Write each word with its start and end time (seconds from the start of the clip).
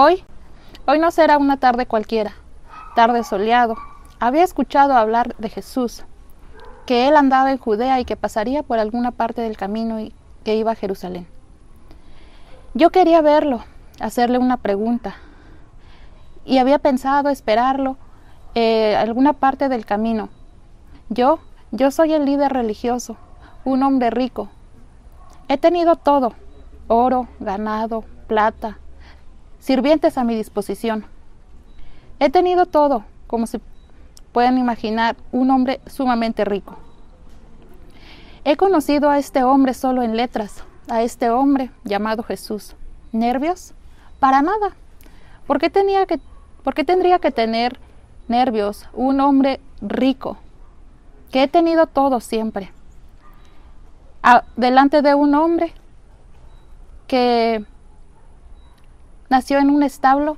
Hoy, 0.00 0.22
hoy 0.86 1.00
no 1.00 1.10
será 1.10 1.38
una 1.38 1.56
tarde 1.56 1.84
cualquiera, 1.84 2.30
tarde 2.94 3.24
soleado. 3.24 3.74
Había 4.20 4.44
escuchado 4.44 4.94
hablar 4.94 5.34
de 5.38 5.48
Jesús, 5.48 6.04
que 6.86 7.08
él 7.08 7.16
andaba 7.16 7.50
en 7.50 7.58
Judea 7.58 7.98
y 7.98 8.04
que 8.04 8.14
pasaría 8.14 8.62
por 8.62 8.78
alguna 8.78 9.10
parte 9.10 9.40
del 9.40 9.56
camino 9.56 9.98
y 9.98 10.14
que 10.44 10.54
iba 10.54 10.70
a 10.70 10.76
Jerusalén. 10.76 11.26
Yo 12.74 12.90
quería 12.90 13.22
verlo, 13.22 13.64
hacerle 13.98 14.38
una 14.38 14.58
pregunta, 14.58 15.16
y 16.44 16.58
había 16.58 16.78
pensado 16.78 17.28
esperarlo 17.28 17.96
eh, 18.54 18.94
alguna 18.94 19.32
parte 19.32 19.68
del 19.68 19.84
camino. 19.84 20.28
Yo, 21.08 21.40
yo 21.72 21.90
soy 21.90 22.12
el 22.12 22.24
líder 22.24 22.52
religioso, 22.52 23.16
un 23.64 23.82
hombre 23.82 24.10
rico. 24.10 24.48
He 25.48 25.58
tenido 25.58 25.96
todo, 25.96 26.34
oro, 26.86 27.26
ganado, 27.40 28.04
plata, 28.28 28.78
sirvientes 29.68 30.16
a 30.16 30.24
mi 30.24 30.34
disposición. 30.34 31.04
He 32.20 32.30
tenido 32.30 32.64
todo, 32.64 33.04
como 33.26 33.46
se 33.46 33.60
pueden 34.32 34.56
imaginar, 34.56 35.14
un 35.30 35.50
hombre 35.50 35.82
sumamente 35.86 36.46
rico. 36.46 36.78
He 38.44 38.56
conocido 38.56 39.10
a 39.10 39.18
este 39.18 39.44
hombre 39.44 39.74
solo 39.74 40.02
en 40.02 40.16
letras, 40.16 40.64
a 40.88 41.02
este 41.02 41.28
hombre 41.28 41.70
llamado 41.84 42.22
Jesús. 42.22 42.76
¿Nervios? 43.12 43.74
Para 44.18 44.40
nada. 44.40 44.74
¿Por 45.46 45.58
qué, 45.58 45.68
tenía 45.68 46.06
que, 46.06 46.18
¿Por 46.64 46.72
qué 46.72 46.84
tendría 46.84 47.18
que 47.18 47.30
tener 47.30 47.78
nervios 48.26 48.86
un 48.94 49.20
hombre 49.20 49.60
rico? 49.82 50.38
Que 51.30 51.42
he 51.42 51.48
tenido 51.48 51.86
todo 51.86 52.20
siempre. 52.20 52.72
delante 54.56 55.02
de 55.02 55.14
un 55.14 55.34
hombre 55.34 55.74
que 57.06 57.66
nació 59.28 59.58
en 59.58 59.70
un 59.70 59.82
establo. 59.82 60.36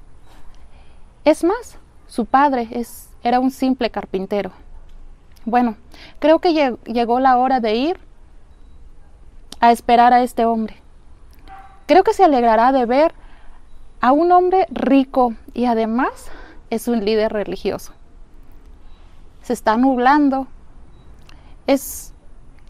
Es 1.24 1.44
más, 1.44 1.78
su 2.06 2.26
padre 2.26 2.68
es, 2.70 3.10
era 3.22 3.40
un 3.40 3.50
simple 3.50 3.90
carpintero. 3.90 4.52
Bueno, 5.44 5.76
creo 6.18 6.38
que 6.38 6.76
llegó 6.84 7.20
la 7.20 7.38
hora 7.38 7.60
de 7.60 7.74
ir 7.74 8.00
a 9.60 9.72
esperar 9.72 10.12
a 10.12 10.22
este 10.22 10.44
hombre. 10.44 10.76
Creo 11.86 12.04
que 12.04 12.14
se 12.14 12.24
alegrará 12.24 12.72
de 12.72 12.86
ver 12.86 13.14
a 14.00 14.12
un 14.12 14.32
hombre 14.32 14.66
rico 14.70 15.34
y 15.54 15.66
además 15.66 16.30
es 16.70 16.88
un 16.88 17.04
líder 17.04 17.32
religioso. 17.32 17.92
Se 19.42 19.52
está 19.52 19.76
nublando, 19.76 20.46
es, 21.66 22.12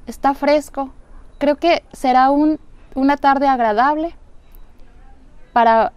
está 0.06 0.34
fresco. 0.34 0.90
Creo 1.38 1.56
que 1.56 1.84
será 1.92 2.30
un, 2.30 2.58
una 2.94 3.16
tarde 3.16 3.46
agradable 3.46 4.14
para 5.52 5.92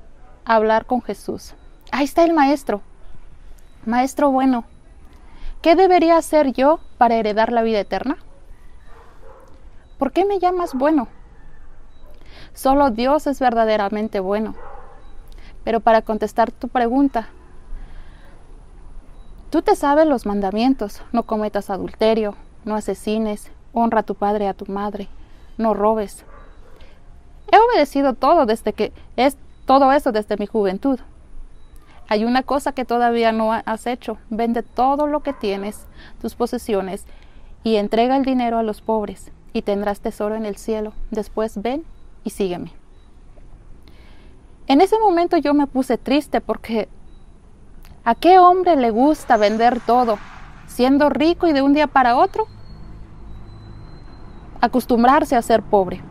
hablar 0.45 0.85
con 0.85 1.01
Jesús. 1.01 1.53
Ahí 1.91 2.05
está 2.05 2.23
el 2.23 2.33
maestro. 2.33 2.81
Maestro 3.85 4.31
bueno, 4.31 4.65
¿qué 5.61 5.75
debería 5.75 6.17
hacer 6.17 6.53
yo 6.53 6.79
para 6.97 7.15
heredar 7.15 7.51
la 7.51 7.63
vida 7.63 7.79
eterna? 7.79 8.17
¿Por 9.97 10.11
qué 10.11 10.25
me 10.25 10.39
llamas 10.39 10.73
bueno? 10.73 11.07
Solo 12.53 12.91
Dios 12.91 13.27
es 13.27 13.39
verdaderamente 13.39 14.19
bueno. 14.19 14.55
Pero 15.63 15.79
para 15.79 16.01
contestar 16.01 16.51
tu 16.51 16.67
pregunta, 16.67 17.29
tú 19.49 19.61
te 19.61 19.75
sabes 19.75 20.07
los 20.07 20.25
mandamientos, 20.25 21.01
no 21.11 21.23
cometas 21.23 21.69
adulterio, 21.69 22.35
no 22.65 22.75
asesines, 22.75 23.51
honra 23.71 24.01
a 24.01 24.03
tu 24.03 24.15
padre 24.15 24.45
y 24.45 24.47
a 24.47 24.53
tu 24.53 24.65
madre, 24.65 25.07
no 25.57 25.73
robes. 25.73 26.25
He 27.51 27.57
obedecido 27.57 28.13
todo 28.13 28.45
desde 28.45 28.73
que 28.73 28.91
es 29.15 29.37
todo 29.79 29.91
eso 29.91 30.11
desde 30.11 30.37
mi 30.37 30.45
juventud. 30.45 30.99
Hay 32.07 32.25
una 32.25 32.43
cosa 32.43 32.73
que 32.73 32.85
todavía 32.85 33.31
no 33.31 33.53
has 33.53 33.87
hecho. 33.87 34.19
Vende 34.29 34.61
todo 34.61 35.07
lo 35.07 35.21
que 35.21 35.33
tienes, 35.33 35.87
tus 36.21 36.35
posesiones, 36.35 37.07
y 37.63 37.77
entrega 37.77 38.15
el 38.15 38.23
dinero 38.23 38.59
a 38.59 38.63
los 38.63 38.81
pobres, 38.81 39.31
y 39.51 39.63
tendrás 39.63 39.99
tesoro 39.99 40.35
en 40.35 40.45
el 40.45 40.57
cielo. 40.57 40.93
Después 41.09 41.59
ven 41.59 41.85
y 42.23 42.29
sígueme. 42.29 42.71
En 44.67 44.79
ese 44.79 44.99
momento 44.99 45.37
yo 45.37 45.55
me 45.55 45.65
puse 45.65 45.97
triste 45.97 46.39
porque 46.39 46.87
¿a 48.05 48.13
qué 48.13 48.37
hombre 48.37 48.75
le 48.75 48.91
gusta 48.91 49.37
vender 49.37 49.79
todo, 49.79 50.19
siendo 50.67 51.09
rico 51.09 51.47
y 51.47 51.51
de 51.51 51.63
un 51.63 51.73
día 51.73 51.87
para 51.87 52.15
otro 52.15 52.45
acostumbrarse 54.61 55.35
a 55.35 55.41
ser 55.41 55.63
pobre? 55.63 56.03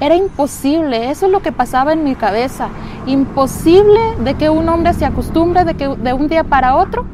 Era 0.00 0.16
imposible, 0.16 1.10
eso 1.10 1.26
es 1.26 1.32
lo 1.32 1.40
que 1.40 1.52
pasaba 1.52 1.92
en 1.92 2.04
mi 2.04 2.14
cabeza. 2.14 2.68
Imposible 3.06 4.00
de 4.20 4.34
que 4.34 4.50
un 4.50 4.68
hombre 4.68 4.92
se 4.92 5.04
acostumbre 5.04 5.64
de 5.64 5.74
que 5.74 5.88
de 5.88 6.12
un 6.12 6.28
día 6.28 6.44
para 6.44 6.76
otro 6.76 7.06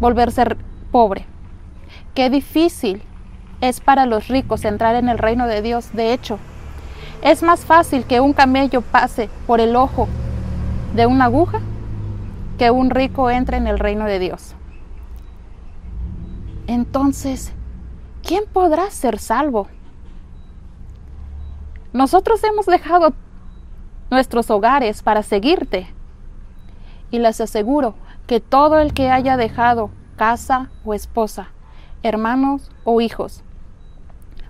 volverse 0.00 0.44
pobre. 0.90 1.26
Qué 2.14 2.30
difícil 2.30 3.02
es 3.60 3.80
para 3.80 4.06
los 4.06 4.28
ricos 4.28 4.64
entrar 4.64 4.94
en 4.94 5.08
el 5.08 5.18
reino 5.18 5.46
de 5.46 5.62
Dios. 5.62 5.90
De 5.92 6.12
hecho, 6.12 6.38
es 7.22 7.42
más 7.42 7.64
fácil 7.64 8.04
que 8.04 8.20
un 8.20 8.32
camello 8.32 8.80
pase 8.80 9.28
por 9.46 9.60
el 9.60 9.76
ojo 9.76 10.08
de 10.94 11.06
una 11.06 11.26
aguja 11.26 11.60
que 12.58 12.70
un 12.70 12.90
rico 12.90 13.30
entre 13.30 13.56
en 13.56 13.66
el 13.66 13.78
reino 13.78 14.04
de 14.04 14.18
Dios. 14.18 14.54
Entonces, 16.66 17.52
¿quién 18.22 18.44
podrá 18.52 18.90
ser 18.90 19.18
salvo? 19.18 19.68
Nosotros 21.92 22.44
hemos 22.44 22.66
dejado 22.66 23.14
nuestros 24.10 24.50
hogares 24.50 25.02
para 25.02 25.22
seguirte. 25.22 25.88
Y 27.10 27.18
les 27.18 27.40
aseguro 27.40 27.94
que 28.26 28.40
todo 28.40 28.78
el 28.78 28.92
que 28.92 29.10
haya 29.10 29.38
dejado 29.38 29.90
casa 30.16 30.68
o 30.84 30.92
esposa, 30.92 31.48
hermanos 32.02 32.70
o 32.84 33.00
hijos, 33.00 33.42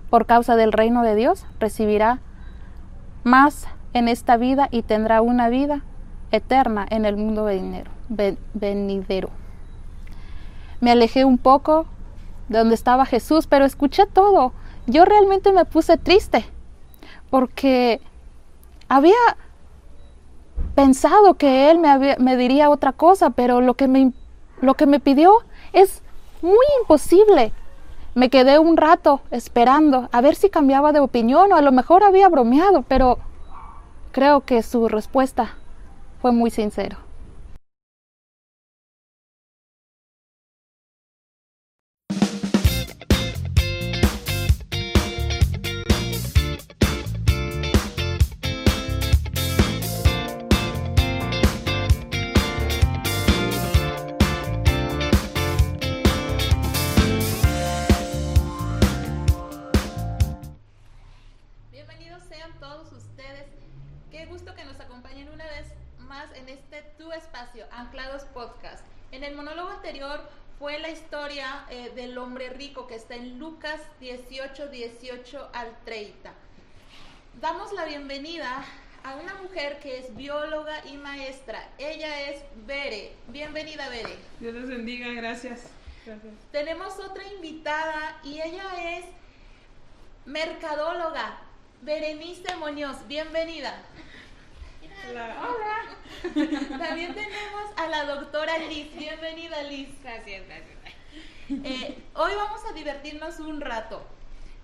por 0.09 0.25
causa 0.25 0.57
del 0.57 0.73
reino 0.73 1.01
de 1.03 1.15
Dios, 1.15 1.45
recibirá 1.59 2.19
más 3.23 3.67
en 3.93 4.09
esta 4.09 4.35
vida 4.35 4.67
y 4.71 4.81
tendrá 4.81 5.21
una 5.21 5.47
vida 5.47 5.81
eterna 6.31 6.85
en 6.89 7.05
el 7.05 7.15
mundo 7.15 7.45
venidero. 8.53 9.29
Me 10.81 10.91
alejé 10.91 11.23
un 11.23 11.37
poco 11.37 11.85
de 12.49 12.57
donde 12.57 12.75
estaba 12.75 13.05
Jesús, 13.05 13.47
pero 13.47 13.63
escuché 13.63 14.05
todo. 14.07 14.51
Yo 14.87 15.05
realmente 15.05 15.53
me 15.53 15.65
puse 15.65 15.97
triste 15.97 16.45
porque 17.29 18.01
había 18.87 19.15
pensado 20.75 21.35
que 21.35 21.71
él 21.71 21.79
me, 21.79 22.15
me, 22.17 22.37
diría 22.37 22.69
otra 22.69 22.91
cosa, 22.91 23.31
pero 23.31 23.61
lo 23.61 23.73
que, 23.73 23.87
me, 23.87 24.13
lo 24.61 24.73
que 24.75 24.85
me 24.85 24.99
pidió 24.99 25.33
es 25.73 26.01
muy 26.41 26.65
imposible. 26.81 27.53
Me 28.15 28.29
quedé 28.29 28.59
un 28.59 28.77
rato 28.77 29.21
esperando 29.31 30.09
a 30.11 30.21
ver 30.21 30.35
si 30.35 30.49
cambiaba 30.49 30.91
de 30.91 30.99
opinión 30.99 31.51
o 31.51 31.55
a 31.55 31.61
lo 31.61 31.71
mejor 31.71 32.03
había 32.03 32.27
bromeado, 32.27 32.83
pero 32.83 33.19
creo 34.11 34.41
que 34.41 34.63
su 34.63 34.87
respuesta 34.87 35.55
fue 36.21 36.31
muy 36.31 36.49
sincero. 36.49 37.08
Fue 70.69 70.77
la 70.77 70.91
historia 70.91 71.65
eh, 71.71 71.91
del 71.95 72.15
hombre 72.19 72.51
rico 72.51 72.85
que 72.85 72.93
está 72.93 73.15
en 73.15 73.39
Lucas 73.39 73.81
18, 74.01 74.67
18 74.67 75.49
al 75.51 75.75
30. 75.83 76.31
Damos 77.41 77.73
la 77.73 77.85
bienvenida 77.85 78.63
a 79.03 79.15
una 79.15 79.33
mujer 79.41 79.79
que 79.79 79.97
es 79.97 80.15
bióloga 80.15 80.85
y 80.85 80.97
maestra. 80.97 81.67
Ella 81.79 82.29
es 82.29 82.43
Bere. 82.67 83.13
Bienvenida, 83.29 83.89
Bere. 83.89 84.15
Dios 84.39 84.53
les 84.53 84.67
bendiga, 84.67 85.07
gracias. 85.13 85.71
Tenemos 86.51 86.99
otra 86.99 87.23
invitada 87.33 88.19
y 88.23 88.39
ella 88.39 88.99
es 88.99 89.05
mercadóloga, 90.27 91.39
Berenice 91.81 92.55
Muñoz. 92.57 93.07
Bienvenida. 93.07 93.73
Hola. 95.07 95.85
También 96.77 97.13
tenemos 97.13 97.71
a 97.77 97.87
la 97.87 98.05
doctora 98.05 98.57
Liz. 98.57 98.93
Bienvenida, 98.95 99.63
Liz. 99.63 99.89
Gracias, 100.03 100.45
gracias. 100.45 100.77
Eh, 101.63 101.97
hoy 102.15 102.31
vamos 102.35 102.61
a 102.69 102.73
divertirnos 102.73 103.39
un 103.39 103.61
rato. 103.61 104.05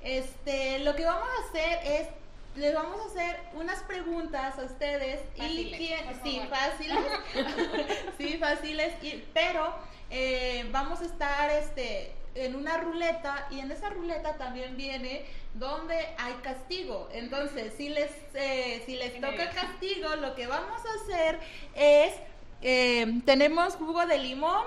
Este, 0.02 0.80
lo 0.80 0.96
que 0.96 1.06
vamos 1.06 1.28
a 1.28 1.50
hacer 1.50 1.80
es 2.02 2.08
les 2.56 2.74
vamos 2.74 2.98
a 3.02 3.06
hacer 3.08 3.40
unas 3.56 3.82
preguntas 3.84 4.58
a 4.58 4.62
ustedes 4.64 5.20
Fáciles, 5.38 5.66
y 5.66 5.72
quién, 5.76 6.00
sí, 6.24 6.42
fáciles, 6.50 6.98
sí, 8.18 8.38
fáciles, 8.38 8.94
y- 9.04 9.26
pero 9.34 9.76
eh, 10.10 10.66
vamos 10.72 11.02
a 11.02 11.06
estar 11.06 11.50
este 11.50 12.14
en 12.36 12.56
una 12.56 12.78
ruleta 12.78 13.48
y 13.50 13.60
en 13.60 13.72
esa 13.72 13.90
ruleta 13.90 14.38
también 14.38 14.78
viene 14.78 15.26
donde 15.54 15.96
hay 16.18 16.34
castigo. 16.44 17.10
Entonces, 17.14 17.74
si 17.78 17.90
les 17.90 18.12
eh, 18.34 18.84
si 18.86 18.96
les 18.98 19.20
toca 19.20 19.50
castigo, 19.52 20.16
lo 20.18 20.36
que 20.36 20.48
vamos 20.48 20.82
a 20.86 21.04
hacer 21.04 21.40
es 21.76 22.14
eh, 22.62 23.22
tenemos 23.26 23.76
jugo 23.76 24.06
de 24.06 24.18
limón 24.18 24.66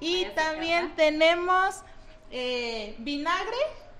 y 0.00 0.26
también 0.34 0.94
tenemos 0.96 1.82
eh, 2.30 2.94
vinagre 2.98 3.56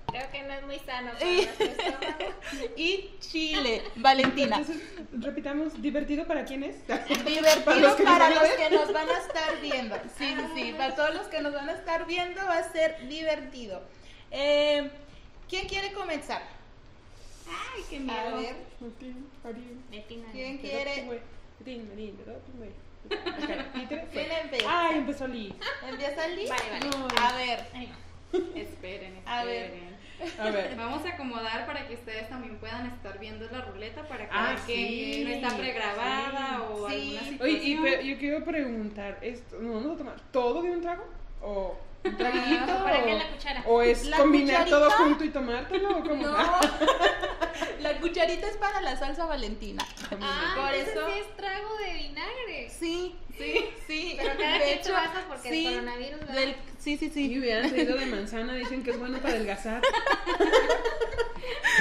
Creo 0.09 0.31
que 0.31 0.43
no 0.43 0.53
es 0.53 0.63
muy 0.65 0.79
sano 0.79 1.11
para 1.13 1.25
y, 1.25 1.35
nuestro 1.35 1.65
estómago. 1.65 2.33
y 2.77 3.09
chile. 3.19 3.81
Valentina. 3.97 4.57
Entonces, 4.57 4.81
repitamos, 5.11 5.81
¿divertido 5.81 6.25
para 6.25 6.45
quién 6.45 6.63
es? 6.63 6.75
Divertido 6.87 7.43
Para 7.65 7.79
los 7.79 7.95
que 7.95 8.03
nos 8.03 8.13
para 8.13 8.29
van 8.29 8.31
a 8.37 8.41
los 8.41 8.43
ver. 8.43 8.57
que 8.57 8.75
nos 8.75 8.93
van 8.93 9.09
a 9.09 9.17
estar 9.17 9.61
viendo. 9.61 9.95
Sí, 10.17 10.35
sí, 10.35 10.43
sí. 10.55 10.73
Para 10.77 10.95
todos 10.95 11.13
los 11.15 11.27
que 11.27 11.41
nos 11.41 11.53
van 11.53 11.69
a 11.69 11.73
estar 11.73 12.05
viendo 12.07 12.41
va 12.45 12.57
a 12.57 12.71
ser 12.71 13.07
divertido. 13.07 13.81
Eh, 14.31 14.89
¿Quién 15.49 15.67
quiere 15.67 15.91
comenzar? 15.93 16.41
Ay, 17.49 17.83
qué 17.89 17.97
A 17.97 17.99
miedo. 17.99 18.37
ver, 18.37 18.55
Betina. 19.91 20.27
¿quién 20.31 20.57
quiere? 20.57 21.21
¿Quién 24.11 24.31
empieza? 24.31 24.65
Ay, 24.67 24.97
empezó 24.97 25.27
Liz. 25.27 25.53
¿Empieza 25.87 26.27
Liz? 26.27 26.49
Vale, 26.49 26.69
vale. 26.71 26.89
No. 26.89 27.07
A 27.19 27.33
ver, 27.37 27.65
Ay, 27.73 27.89
Esperen, 28.55 29.21
A 29.25 29.45
ver. 29.45 29.96
Esperen. 30.19 30.47
A 30.47 30.51
ver. 30.51 30.75
Vamos 30.77 31.05
a 31.05 31.09
acomodar 31.09 31.65
para 31.65 31.87
que 31.87 31.93
ustedes 31.95 32.29
también 32.29 32.57
puedan 32.57 32.87
estar 32.87 33.17
viendo 33.19 33.47
la 33.49 33.61
ruleta 33.61 34.07
para 34.07 34.25
que 34.25 34.31
Ah, 34.35 34.53
vean 34.53 34.65
que 34.65 34.73
sí. 34.75 35.23
no 35.25 35.29
está 35.31 35.57
pregrabada 35.57 36.63
o 36.63 36.89
Sí. 36.89 36.95
alguna 37.17 37.29
situación. 37.31 37.41
Oye, 37.41 38.01
y 38.03 38.07
yo 38.09 38.17
quiero 38.17 38.43
preguntar, 38.43 39.17
¿esto, 39.21 39.57
¿no 39.59 39.73
vamos 39.73 39.93
a 39.95 39.97
tomar 39.97 40.15
todo 40.31 40.61
de 40.61 40.71
un 40.71 40.81
trago? 40.81 41.05
¿O 41.41 41.77
un 42.07 42.17
traguito? 42.17 42.83
¿Para 42.83 43.03
qué 43.03 43.13
o- 43.13 43.17
la 43.17 43.27
cuchara? 43.29 43.63
¿O 43.65 43.81
es 43.81 44.05
La 44.05 44.17
combinar 44.17 44.63
cucharita. 44.65 44.77
todo 44.77 44.91
junto 44.91 45.23
y 45.23 45.29
tomártelo? 45.29 45.97
¿O 45.97 46.03
cómo? 46.03 46.15
no. 46.15 46.37
La 47.81 47.97
cucharita 47.99 48.47
es 48.47 48.57
para 48.57 48.81
la 48.81 48.97
salsa 48.97 49.25
valentina. 49.25 49.83
Ah, 50.21 50.55
Por 50.57 50.73
eso- 50.73 51.07
sí 51.07 51.19
es 51.19 51.37
trago 51.37 51.77
de 51.77 51.93
vinagre. 51.93 52.69
Sí, 52.69 53.15
sí, 53.37 53.69
sí. 53.87 54.15
Pero 54.17 54.37
cada 54.37 54.57
de 54.59 54.73
hecho, 54.73 54.93
vaso 54.93 55.11
porque 55.27 55.49
el 55.49 55.53
sí, 55.55 55.63
coronavirus, 55.73 56.19
¿verdad? 56.21 56.33
del- 56.35 56.55
sí, 56.79 56.97
sí, 56.97 57.09
sí. 57.09 57.27
Si 57.29 57.39
hubieran 57.39 57.69
traído 57.69 57.97
de 57.97 58.05
manzana, 58.07 58.53
dicen 58.55 58.83
que 58.83 58.91
es 58.91 58.99
bueno 58.99 59.19
para 59.19 59.35
adelgazar. 59.35 59.81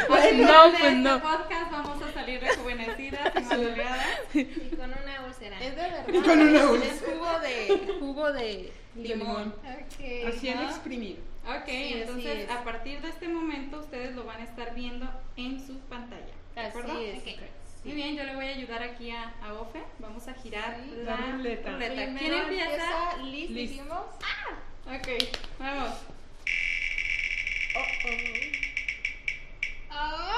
Final 0.07 0.47
no, 0.47 0.63
pues 0.79 0.83
este 0.85 0.95
no. 0.95 1.23
podcast 1.23 1.71
vamos 1.73 2.03
a 2.03 2.13
salir 2.13 2.41
rejuvenecidas 2.41 3.33
y 3.37 3.41
madrugadas. 3.41 4.07
Y 4.35 4.45
con 4.77 4.91
una 4.93 5.25
úlcera. 5.27 5.59
Es 5.61 5.71
de 5.77 5.83
verdad. 5.83 6.05
Con 6.25 6.41
una 6.41 6.67
bolsa. 6.67 6.87
es 6.87 7.01
jugo 7.03 7.41
de 7.41 7.97
jugo 8.01 8.33
de 8.33 8.73
limón. 8.97 9.55
Okay, 9.95 10.25
así 10.25 10.49
al 10.49 10.63
¿no? 10.63 10.71
exprimir. 10.71 11.19
Ok, 11.47 11.69
entonces 11.69 12.51
a 12.51 12.65
partir 12.65 13.01
de 13.01 13.09
este 13.09 13.29
momento 13.29 13.81
ustedes 13.81 14.15
lo 14.17 14.25
van 14.25 14.41
a 14.41 14.45
estar 14.45 14.75
viendo 14.75 15.09
en 15.37 15.65
su 15.65 15.79
pantalla. 15.81 16.35
¿De 16.55 16.61
acuerdo? 16.61 16.93
Así 16.93 17.05
es. 17.05 17.37
Muy 17.85 17.95
bien, 17.95 18.17
yo 18.17 18.25
le 18.25 18.35
voy 18.35 18.47
a 18.47 18.51
ayudar 18.51 18.83
aquí 18.83 19.13
a, 19.13 19.35
a 19.43 19.55
Ofe. 19.55 19.81
Vamos 20.01 20.27
a 20.27 20.35
girar 20.35 20.77
la, 21.05 21.17
la, 21.17 21.33
ruleta. 21.33 21.71
ruleta. 21.71 22.19
¿Quién 22.19 22.35
empieza? 22.35 23.17
Liz, 23.23 23.81
¡Ah! 23.91 24.97
Ok, 24.97 25.09
vamos. 25.61 25.91
Oh, 27.77 27.81
oh. 28.09 28.17
Oh. 29.93 30.33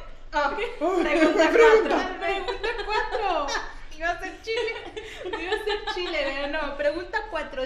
Ah, 0.32 0.54
pregunta 0.56 1.50
4. 1.50 2.69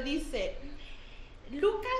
Dice: 0.00 0.56
Lucas 1.50 1.90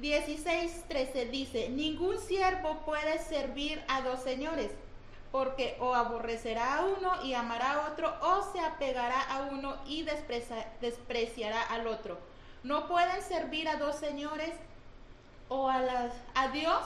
16, 0.00 0.84
13 0.88 1.26
dice: 1.26 1.68
Ningún 1.68 2.18
siervo 2.18 2.82
puede 2.84 3.18
servir 3.18 3.82
a 3.88 4.02
dos 4.02 4.22
señores, 4.22 4.70
porque 5.32 5.76
o 5.80 5.94
aborrecerá 5.94 6.76
a 6.76 6.84
uno 6.84 7.24
y 7.24 7.34
amará 7.34 7.72
a 7.72 7.92
otro, 7.92 8.14
o 8.20 8.52
se 8.52 8.60
apegará 8.60 9.20
a 9.22 9.42
uno 9.44 9.76
y 9.86 10.06
despreciará 10.80 11.62
al 11.62 11.86
otro. 11.86 12.18
No 12.62 12.88
pueden 12.88 13.22
servir 13.22 13.68
a 13.68 13.76
dos 13.76 13.96
señores, 13.96 14.52
o 15.48 15.68
a, 15.68 15.80
las, 15.80 16.12
a 16.34 16.48
Dios 16.48 16.84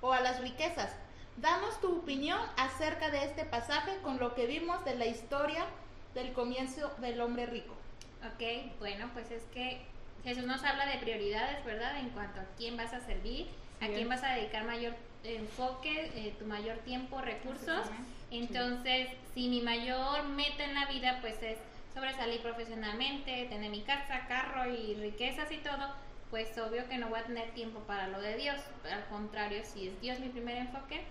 o 0.00 0.12
a 0.12 0.20
las 0.20 0.40
riquezas. 0.40 0.90
Danos 1.36 1.80
tu 1.80 1.98
opinión 1.98 2.40
acerca 2.56 3.10
de 3.10 3.24
este 3.24 3.44
pasaje 3.44 3.98
con 4.02 4.18
lo 4.18 4.34
que 4.34 4.46
vimos 4.46 4.84
de 4.84 4.94
la 4.94 5.06
historia 5.06 5.66
del 6.14 6.32
comienzo 6.32 6.90
del 6.98 7.20
hombre 7.20 7.46
rico. 7.46 7.74
Ok, 8.22 8.78
bueno, 8.78 9.10
pues 9.12 9.30
es 9.30 9.42
que 9.52 9.84
Jesús 10.26 10.44
nos 10.44 10.64
habla 10.64 10.86
de 10.86 10.98
prioridades, 10.98 11.64
¿verdad? 11.64 12.00
En 12.00 12.08
cuanto 12.08 12.40
a 12.40 12.44
quién 12.58 12.76
vas 12.76 12.92
a 12.92 12.98
servir, 12.98 13.46
a 13.80 13.86
quién 13.86 14.08
vas 14.08 14.24
a 14.24 14.34
dedicar 14.34 14.64
mayor 14.64 14.92
enfoque, 15.22 16.10
eh, 16.16 16.34
tu 16.36 16.46
mayor 16.46 16.78
tiempo, 16.78 17.20
recursos. 17.20 17.86
Entonces, 18.32 19.08
si 19.34 19.46
mi 19.46 19.60
mayor 19.60 20.24
meta 20.24 20.64
en 20.64 20.74
la 20.74 20.86
vida, 20.86 21.18
pues 21.20 21.40
es 21.44 21.58
sobresalir 21.94 22.42
profesionalmente, 22.42 23.46
tener 23.48 23.70
mi 23.70 23.82
casa, 23.82 24.26
carro 24.26 24.68
y 24.68 24.94
riquezas 24.94 25.52
y 25.52 25.58
todo, 25.58 25.94
pues 26.30 26.58
obvio 26.58 26.88
que 26.88 26.98
no 26.98 27.08
voy 27.08 27.20
a 27.20 27.24
tener 27.24 27.52
tiempo 27.52 27.78
para 27.86 28.08
lo 28.08 28.20
de 28.20 28.36
Dios. 28.36 28.56
Al 28.92 29.04
contrario, 29.04 29.62
si 29.62 29.86
es 29.86 30.00
Dios 30.00 30.18
mi 30.18 30.30
primer 30.30 30.56
enfoque, 30.56 31.04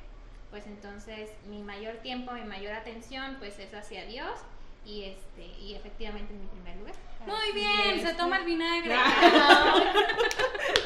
pues 0.51 0.67
entonces 0.67 1.29
mi 1.47 1.63
mayor 1.63 1.95
tiempo, 1.99 2.33
mi 2.33 2.43
mayor 2.43 2.73
atención, 2.73 3.37
pues 3.39 3.59
es 3.59 3.73
hacia 3.73 4.05
Dios 4.07 4.41
y 4.85 5.03
este 5.03 5.45
y 5.59 5.73
efectivamente 5.75 6.33
en 6.33 6.41
mi 6.41 6.47
primer 6.47 6.77
lugar. 6.77 6.95
Muy 7.25 7.51
bien, 7.53 8.01
se 8.05 8.13
toma 8.13 8.37
el 8.37 8.45
vinagre. 8.45 8.95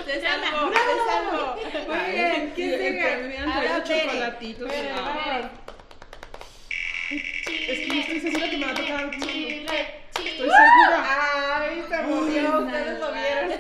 Te 0.06 0.22
salvó, 0.22 0.72
te 0.72 0.78
salvó. 1.06 1.56
Muy 1.88 2.12
bien, 2.12 2.52
¿quién 2.56 2.72
sigue? 2.72 3.38
Ahora 3.40 3.84
chocolatitos. 3.84 4.72
Ah. 4.96 5.52
Es 7.12 7.80
que 7.80 7.88
yo 7.88 8.02
estoy 8.02 8.20
segura 8.20 8.50
que 8.50 8.58
me 8.58 8.66
va 8.66 8.72
a 8.72 8.76
tocar. 8.76 9.12
Chile, 9.20 9.66
Estoy 10.16 10.50
segura. 10.50 11.60
Ay, 11.60 11.84
se 11.88 12.02
movió, 12.04 12.60
ustedes 12.60 13.00
lo 13.00 13.12
vieron. 13.12 13.60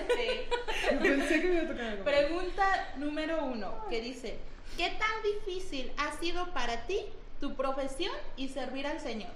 Pensé 1.01 1.41
que 1.41 1.47
me 1.47 1.55
iba 1.55 1.63
a 1.63 1.67
tocar 1.67 1.85
algo. 1.85 2.03
Pregunta 2.03 2.93
número 2.97 3.43
uno, 3.45 3.85
que 3.89 4.01
dice, 4.01 4.39
¿qué 4.77 4.89
tan 4.91 5.23
difícil 5.23 5.91
ha 5.97 6.11
sido 6.19 6.51
para 6.53 6.85
ti 6.87 7.05
tu 7.39 7.55
profesión 7.55 8.15
y 8.37 8.49
servir 8.49 8.87
al 8.87 8.99
Señor? 8.99 9.31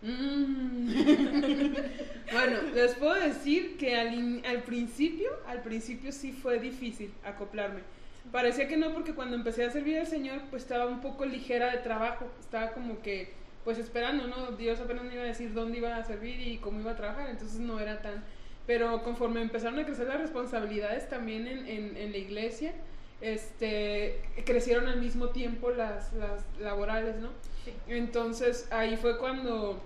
Mm. 0.00 0.92
bueno, 2.32 2.58
les 2.74 2.94
puedo 2.94 3.14
decir 3.14 3.76
que 3.76 3.96
al, 3.96 4.14
in- 4.14 4.42
al 4.46 4.62
principio, 4.62 5.30
al 5.46 5.62
principio 5.62 6.12
sí 6.12 6.32
fue 6.32 6.58
difícil 6.60 7.12
acoplarme. 7.24 7.80
Parecía 8.30 8.68
que 8.68 8.76
no, 8.76 8.92
porque 8.92 9.14
cuando 9.14 9.36
empecé 9.36 9.64
a 9.64 9.70
servir 9.70 9.98
al 9.98 10.06
Señor, 10.06 10.42
pues 10.50 10.62
estaba 10.62 10.86
un 10.86 11.00
poco 11.00 11.24
ligera 11.24 11.70
de 11.70 11.78
trabajo. 11.78 12.30
Estaba 12.40 12.72
como 12.72 13.00
que, 13.00 13.32
pues 13.64 13.78
esperando, 13.78 14.26
¿no? 14.26 14.52
Dios 14.52 14.78
apenas 14.80 15.04
me 15.04 15.14
iba 15.14 15.22
a 15.22 15.26
decir 15.26 15.52
dónde 15.54 15.78
iba 15.78 15.96
a 15.96 16.04
servir 16.04 16.40
y 16.46 16.58
cómo 16.58 16.80
iba 16.80 16.92
a 16.92 16.96
trabajar, 16.96 17.28
entonces 17.30 17.58
no 17.58 17.80
era 17.80 18.00
tan... 18.02 18.22
Pero 18.66 19.02
conforme 19.02 19.40
empezaron 19.40 19.78
a 19.78 19.86
crecer 19.86 20.06
las 20.08 20.20
responsabilidades 20.20 21.08
también 21.08 21.46
en, 21.48 22.12
la 22.12 22.18
iglesia, 22.18 22.74
este, 23.22 24.20
crecieron 24.44 24.88
al 24.88 25.00
mismo 25.00 25.30
tiempo 25.30 25.70
las 25.70 26.10
laborales, 26.60 27.16
¿no? 27.16 27.30
Entonces 27.88 28.66
ahí 28.70 28.96
fue 28.96 29.18
cuando, 29.18 29.80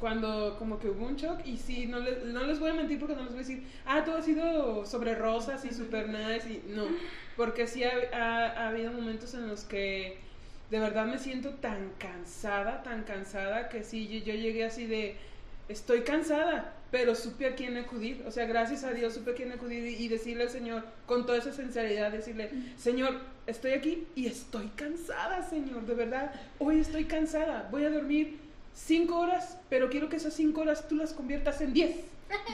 cuando 0.00 0.56
como 0.58 0.78
que 0.78 0.88
hubo 0.90 1.06
un 1.06 1.16
shock 1.16 1.40
y 1.46 1.56
sí, 1.56 1.86
no 1.86 2.00
les, 2.00 2.24
no 2.24 2.44
les 2.44 2.58
voy 2.60 2.70
a 2.70 2.74
mentir 2.74 2.98
porque 2.98 3.14
no 3.14 3.22
les 3.22 3.30
voy 3.32 3.38
a 3.38 3.46
decir, 3.46 3.64
ah, 3.86 4.02
todo 4.04 4.18
ha 4.18 4.22
sido 4.22 4.84
sobre 4.86 5.14
rosas 5.14 5.64
y 5.64 5.72
super 5.72 6.08
nice 6.08 6.48
y 6.50 6.64
no, 6.74 6.84
porque 7.36 7.66
sí 7.66 7.84
ha, 7.84 7.92
ha- 8.12 8.64
ha 8.64 8.68
habido 8.68 8.92
momentos 8.92 9.34
en 9.34 9.48
los 9.48 9.64
que 9.64 10.18
de 10.70 10.80
verdad 10.80 11.06
me 11.06 11.18
siento 11.18 11.50
tan 11.54 11.90
cansada, 11.98 12.82
tan 12.82 13.04
cansada 13.04 13.68
que 13.68 13.84
sí, 13.84 14.08
yo, 14.08 14.18
yo 14.24 14.34
llegué 14.34 14.64
así 14.64 14.86
de, 14.86 15.16
estoy 15.68 16.02
cansada, 16.02 16.75
pero 16.90 17.14
supe 17.14 17.46
a 17.46 17.54
quién 17.54 17.76
acudir, 17.76 18.22
o 18.26 18.30
sea, 18.30 18.46
gracias 18.46 18.84
a 18.84 18.92
Dios 18.92 19.14
supe 19.14 19.32
a 19.32 19.34
quién 19.34 19.52
acudir 19.52 19.84
y, 19.84 20.04
y 20.04 20.08
decirle 20.08 20.44
al 20.44 20.50
Señor 20.50 20.84
con 21.06 21.26
toda 21.26 21.38
esa 21.38 21.52
sinceridad, 21.52 22.12
decirle, 22.12 22.50
Señor, 22.76 23.20
estoy 23.46 23.72
aquí 23.72 24.06
y 24.14 24.26
estoy 24.26 24.68
cansada, 24.76 25.48
Señor, 25.48 25.84
de 25.86 25.94
verdad, 25.94 26.32
hoy 26.58 26.80
estoy 26.80 27.04
cansada, 27.04 27.68
voy 27.70 27.84
a 27.84 27.90
dormir 27.90 28.38
cinco 28.74 29.18
horas, 29.18 29.58
pero 29.68 29.88
quiero 29.90 30.08
que 30.08 30.16
esas 30.16 30.34
cinco 30.34 30.60
horas 30.60 30.86
tú 30.88 30.96
las 30.96 31.12
conviertas 31.12 31.60
en 31.60 31.72
diez, 31.72 31.96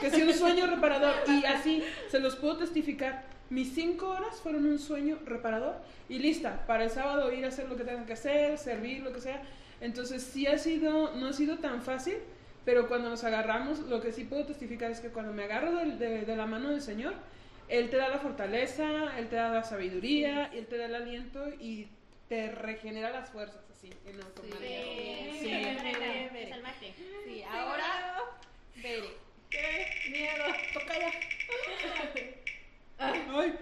que 0.01 0.11
sea 0.11 0.25
un 0.25 0.35
sueño 0.35 0.67
reparador 0.67 1.15
y 1.29 1.45
así 1.45 1.83
se 2.11 2.21
los 2.21 2.37
puedo 2.37 2.59
testificar. 2.59 3.25
mis 3.51 3.75
cinco 3.75 4.09
horas 4.09 4.37
fueron 4.43 4.65
un 4.65 4.79
sueño 4.79 5.19
reparador 5.27 5.77
y 6.09 6.19
lista 6.19 6.65
para 6.67 6.85
el 6.85 6.91
sábado 6.91 7.31
ir 7.33 7.45
a 7.45 7.49
hacer 7.49 7.69
lo 7.69 7.77
que 7.77 7.85
tenga 7.85 8.07
que 8.07 8.15
hacer, 8.15 8.57
servir, 8.57 9.03
lo 9.03 9.13
que 9.13 9.21
sea. 9.21 9.43
Entonces 9.81 10.23
sí 10.23 10.47
ha 10.47 10.59
sido, 10.59 11.15
no 11.17 11.27
ha 11.27 11.33
sido 11.33 11.59
tan 11.59 11.83
fácil, 11.83 12.15
pero 12.65 12.89
cuando 12.89 13.09
nos 13.11 13.25
agarramos, 13.25 13.81
lo 13.81 14.01
que 14.01 14.13
sí 14.13 14.25
puedo 14.25 14.47
testificar 14.47 14.91
es 14.91 15.01
que 15.01 15.09
cuando 15.09 15.33
me 15.33 15.45
agarro 15.45 15.73
de, 15.73 16.25
de 16.25 16.37
la 16.37 16.47
mano 16.47 16.71
del 16.71 16.81
Señor, 16.83 17.15
Él 17.69 17.91
te 17.91 17.97
da 17.97 18.09
la 18.09 18.19
fortaleza, 18.19 19.17
Él 19.19 19.29
te 19.29 19.37
da 19.37 19.49
la 19.51 19.63
sabiduría, 19.65 20.51
Él 20.53 20.67
te 20.67 20.77
da 20.79 20.87
el 20.87 20.95
aliento 20.95 21.49
y 21.61 21.89
te 22.29 22.51
regenera 22.51 23.11
las 23.11 23.29
fuerzas 23.31 23.63
así, 23.71 23.91
en 24.07 24.17
automático. 24.23 24.59
Sí, 24.61 25.39
Sí. 25.41 25.49
Bere, 25.51 26.49
salvaje. 26.51 26.95
Sí, 27.25 27.43
ahora, 27.43 27.85
Bere. 28.77 29.23
¡Qué 29.51 29.89
miedo! 30.11 30.45
Toca 30.73 30.99
ya. 30.99 31.11
¡Ay! 32.99 33.59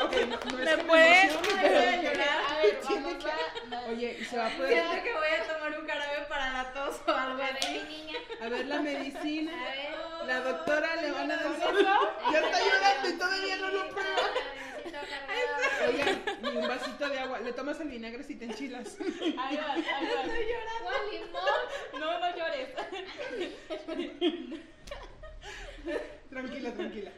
Ok, 0.00 0.12
no, 0.28 0.28
no 0.28 0.62
es 0.62 0.68
que 0.70 0.76
me 0.76 0.84
puede- 0.84 1.22
emocione, 1.22 1.54
me 1.54 1.62
pero- 1.62 1.74
puede 1.80 2.02
llorar. 2.02 2.38
A 2.48 2.56
ver, 2.62 2.78
vamos 2.84 3.24
a... 3.24 3.87
Oye, 3.98 4.16
¿y 4.20 4.24
se 4.24 4.36
va 4.36 4.46
a 4.46 4.50
poder...? 4.50 4.70
Siento 4.74 5.02
que 5.02 5.12
voy 5.12 5.26
a 5.26 5.52
tomar 5.52 5.80
un 5.80 5.88
jarabe 5.88 6.26
para 6.28 6.52
la 6.52 6.72
tos 6.72 7.00
o 7.04 7.10
algo 7.10 7.42
A 7.42 7.46
ver, 7.46 7.56
así. 7.60 7.72
mi 7.72 7.96
niña. 7.96 8.18
A 8.40 8.48
ver 8.48 8.66
la 8.66 8.80
medicina. 8.80 9.52
A 9.52 9.70
ver. 9.72 10.26
La 10.28 10.40
doctora 10.40 10.96
le 11.02 11.10
van 11.10 11.30
a 11.32 11.36
decir. 11.36 11.86
Ya 12.30 12.38
está 12.38 12.60
llorando 12.60 13.08
y 13.08 13.12
todavía 13.18 13.56
no 13.56 13.70
lo 13.70 13.88
prueba. 13.88 14.30
Oigan, 15.88 16.22
y 16.44 16.56
un 16.58 16.68
vasito 16.68 17.08
de 17.08 17.18
agua. 17.18 17.40
Le 17.40 17.52
tomas 17.52 17.80
el 17.80 17.88
vinagre 17.88 18.22
si 18.22 18.36
te 18.36 18.44
enchilas. 18.44 18.96
Ahí 19.00 19.56
va, 19.56 19.72
ahí 19.72 19.82
va. 19.82 20.22
¿Cuál 20.84 21.10
limón? 21.10 21.42
No, 21.98 22.20
no 22.20 22.36
llores. 22.36 22.68
Tranquila, 26.30 26.72
tranquila. 26.72 27.10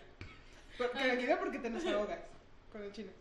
Tranquila 0.79 1.39
porque 1.39 1.59
te 1.59 1.69
nos 1.69 1.85
ahogas 1.85 2.21
con 2.73 2.83
el 2.83 2.91
chino. 2.93 3.13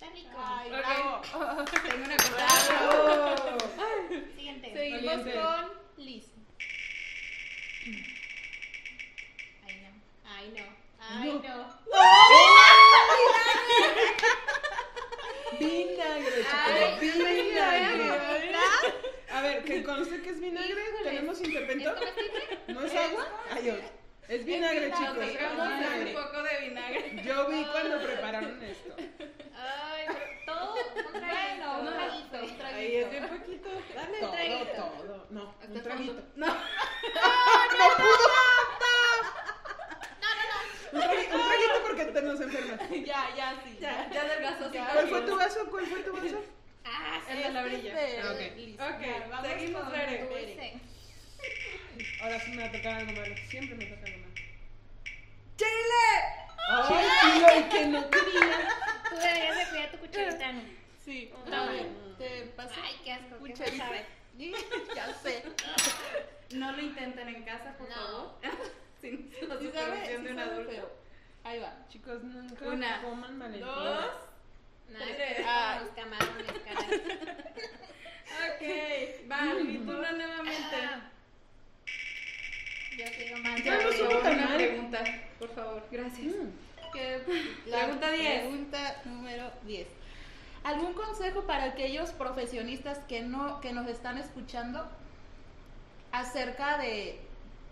Está 0.00 0.10
rico. 0.14 0.30
Ay, 0.38 0.70
Ok. 0.70 0.76
bravo. 0.78 1.20
Tengo 1.88 2.04
una 2.04 2.16
cosa. 2.22 2.30
¡Bravo! 2.68 3.34
Siguiente. 4.36 4.72
Seguimos 4.72 5.02
Valiente. 5.04 5.32
con 5.40 6.04
Liz. 6.04 6.24
Ay, 9.66 9.76
no. 9.82 9.90
Ay, 10.30 10.46
no. 10.56 10.64
Ay, 11.00 11.32
No. 11.32 11.56
no. 11.56 11.78
Vinagre, 15.58 16.44
me 17.18 17.42
Vinagre. 17.42 18.54
A 19.30 19.40
ver, 19.42 19.64
que 19.64 19.82
conste 19.82 20.22
que 20.22 20.30
es 20.30 20.40
vinagre. 20.40 20.80
Híjole. 20.80 21.02
¿Tenemos 21.10 21.38
comestible? 21.38 21.84
¿No 22.68 22.82
es 22.84 22.94
agua? 22.94 23.26
Ay. 23.50 23.82
Es 24.28 24.44
vinagre, 24.44 24.86
vinagre, 24.86 25.06
chicos. 25.06 25.24
Es 25.24 25.32
Digamos 25.32 25.66
un 25.68 25.78
vinagre. 25.78 26.12
poco 26.12 26.42
de 26.42 26.58
vinagre. 26.68 27.22
Yo 27.24 27.46
vi 27.48 27.64
cuando 27.64 28.00
prepararon 28.02 28.62
esto. 28.62 28.94
Ay, 29.56 30.04
pero 30.06 30.26
todo 30.46 30.74
un 30.74 30.94
traguito. 30.94 31.26
Bueno, 31.26 31.78
un 31.78 31.84
no, 31.84 31.90
traguito. 31.92 32.36
un 32.44 32.58
traguito. 32.58 32.64
Ahí 32.76 32.96
es 32.96 33.10
bien 33.10 33.28
poquito. 33.28 33.68
Dale, 33.94 34.18
Todo, 34.20 34.30
traguito. 34.32 34.72
todo. 34.76 35.26
No, 35.30 35.54
un 35.68 35.82
traguito. 35.82 36.14
fondo. 36.14 36.26
No. 36.36 36.46
Un 40.90 41.00
traguito, 41.00 41.34
un 41.36 41.42
traguito 41.48 41.82
porque 41.86 42.04
te 42.06 42.22
nos 42.22 42.40
enfermas. 42.40 42.80
Ya, 43.04 43.34
ya, 43.36 43.54
sí. 43.64 43.78
Ya, 43.80 44.10
ya 44.10 44.22
adelgazó. 44.22 44.70
sí. 44.72 44.78
¿Cuál 44.92 45.08
fue 45.08 45.20
tu 45.22 45.36
vaso? 45.36 45.66
¿Cuál 45.70 45.86
fue 45.86 46.00
tu 46.00 46.12
vaso? 46.12 46.42
Ah, 46.84 47.20
El 47.30 47.42
de 47.42 47.48
la 47.50 47.62
brilla. 47.64 48.00
Este, 48.00 48.20
Ah, 48.78 48.90
ok. 48.94 49.46
Seguimos, 49.46 49.84
dulce. 49.92 50.80
Ahora 52.20 52.40
sí 52.40 52.50
me 52.52 52.62
va 52.62 52.68
a 52.68 52.72
tocar 52.72 52.94
algo 52.96 53.12
malo. 53.12 53.34
Siempre 53.48 53.74
me 53.76 53.86
toca 53.86 54.06
algo 54.06 54.18
malo. 54.18 54.34
¡Chile! 55.56 56.08
Ay, 56.70 57.38
tío, 57.38 57.60
y 57.60 57.62
que 57.70 57.86
no 57.86 58.10
quería. 58.10 58.68
Tú 59.08 59.16
deberías 59.16 59.56
de 59.58 59.66
cuidar 59.70 59.90
tu 59.92 59.98
cucharita, 59.98 60.52
¿no? 60.52 60.62
Sí, 61.04 61.32
No. 61.46 61.56
a 61.56 61.66
ver, 61.66 61.86
te 62.18 62.40
paso. 62.56 62.74
Ay, 62.82 63.00
qué 63.04 63.12
asco. 63.12 63.28
¿Qué 63.44 63.52
Cucharita. 63.52 63.84
sabe? 63.86 64.04
Ya 64.94 65.14
sé. 65.14 65.42
No 66.50 66.72
lo 66.72 66.80
intenten 66.80 67.28
en 67.28 67.42
casa, 67.42 67.74
por 67.76 67.88
No. 67.88 67.94
favor. 67.94 68.38
Sin 69.00 69.32
la 69.48 69.54
supervisión 69.58 70.24
de 70.24 70.32
un 70.32 70.38
adulto. 70.38 70.98
Ahí 71.44 71.58
va. 71.60 71.72
Chicos, 71.88 72.22
nunca 72.22 72.64
Una, 72.66 73.02
coman 73.02 73.38
Valentina. 73.38 73.66
Dos. 73.66 74.06
No, 74.90 74.98
Tres. 74.98 75.38
es 75.38 75.44
como 75.46 75.80
los 75.84 75.94
camarones, 75.94 76.52
caray. 76.64 77.02
Ok, 78.38 79.30
va, 79.30 79.60
y 79.60 79.78
tú 79.78 79.92
no 79.92 80.12
nuevamente. 80.12 80.76
Ya 82.98 83.76
no 83.82 83.92
supo 83.92 84.08
favor, 84.10 84.22
tan 84.22 84.34
una 84.34 84.44
mal. 84.46 84.56
pregunta, 84.56 85.04
por 85.38 85.48
favor, 85.54 85.82
gracias. 85.90 86.26
Mm. 86.34 86.92
Que- 86.92 87.22
Pregunta 87.70 88.10
10. 88.10 88.40
Pregunta 88.40 88.96
número 89.04 89.52
10. 89.64 89.86
¿Algún 90.64 90.94
consejo 90.94 91.42
para 91.46 91.64
aquellos 91.64 92.10
profesionistas 92.10 92.98
que 93.08 93.20
no 93.22 93.60
que 93.60 93.72
nos 93.72 93.86
están 93.88 94.18
escuchando 94.18 94.84
acerca 96.10 96.78
de 96.78 97.20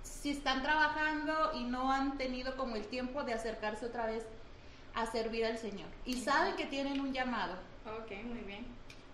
si 0.05 0.31
están 0.31 0.63
trabajando 0.63 1.53
y 1.55 1.65
no 1.65 1.91
han 1.91 2.17
tenido 2.19 2.57
como 2.57 2.77
el 2.77 2.87
tiempo 2.87 3.25
de 3.25 3.33
acercarse 3.33 3.87
otra 3.87 4.07
vez 4.07 4.25
a 4.95 5.07
servir 5.07 5.45
al 5.45 5.59
Señor 5.59 5.89
y 6.05 6.15
saben 6.15 6.55
que 6.55 6.67
tienen 6.67 7.01
un 7.01 7.13
llamado? 7.13 7.55
Ok, 7.85 8.13
muy 8.25 8.39
bien. 8.47 8.65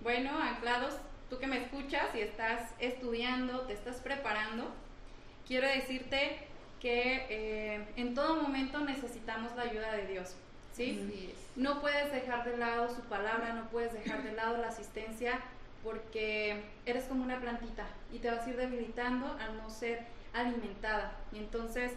Bueno, 0.01 0.31
anclados, 0.39 0.95
tú 1.31 1.39
que 1.39 1.47
me 1.47 1.59
escuchas 1.65 2.15
y 2.15 2.21
estás 2.21 2.71
estudiando, 2.79 3.61
te 3.63 3.73
estás 3.73 3.97
preparando, 4.01 4.71
quiero 5.47 5.69
decirte 5.69 6.39
que 6.81 7.27
eh, 7.29 7.85
en 7.97 8.15
todo 8.15 8.43
momento 8.43 8.81
necesitamos 8.81 9.55
la 9.57 9.63
ayuda 9.63 9.93
de 9.93 10.07
Dios, 10.07 10.35
¿sí? 10.73 11.29
Es. 11.31 11.57
No 11.57 11.81
puedes 11.81 12.11
dejar 12.13 12.45
de 12.45 12.57
lado 12.57 12.89
su 12.95 13.03
palabra, 13.03 13.53
no 13.53 13.69
puedes 13.69 13.93
dejar 13.93 14.23
de 14.23 14.33
lado 14.33 14.57
la 14.59 14.69
asistencia 14.69 15.39
porque 15.85 16.63
eres 16.87 17.05
como 17.05 17.25
una 17.25 17.41
plantita 17.41 17.87
y 18.13 18.19
te 18.19 18.31
vas 18.31 18.47
a 18.47 18.51
ir 18.51 18.57
debilitando 18.57 19.27
al 19.39 19.57
no 19.57 19.69
ser 19.69 20.07
alimentada. 20.33 21.13
Y 21.33 21.39
entonces, 21.39 21.93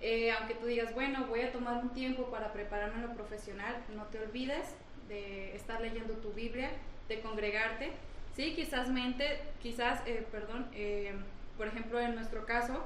eh, 0.00 0.32
aunque 0.32 0.54
tú 0.54 0.66
digas, 0.66 0.94
bueno, 0.94 1.26
voy 1.26 1.40
a 1.40 1.52
tomar 1.52 1.82
un 1.82 1.90
tiempo 1.90 2.30
para 2.30 2.52
prepararme 2.52 2.96
en 2.96 3.08
lo 3.08 3.14
profesional, 3.14 3.76
no 3.94 4.04
te 4.06 4.20
olvides 4.20 4.74
de 5.08 5.54
estar 5.56 5.80
leyendo 5.80 6.14
tu 6.14 6.32
Biblia, 6.32 6.70
de 7.08 7.20
congregarte. 7.20 7.92
Sí, 8.36 8.54
quizás 8.54 8.88
mente, 8.88 9.40
quizás, 9.60 10.00
eh, 10.06 10.24
perdón, 10.30 10.68
eh, 10.72 11.14
por 11.60 11.68
ejemplo, 11.68 12.00
en 12.00 12.14
nuestro 12.14 12.46
caso, 12.46 12.82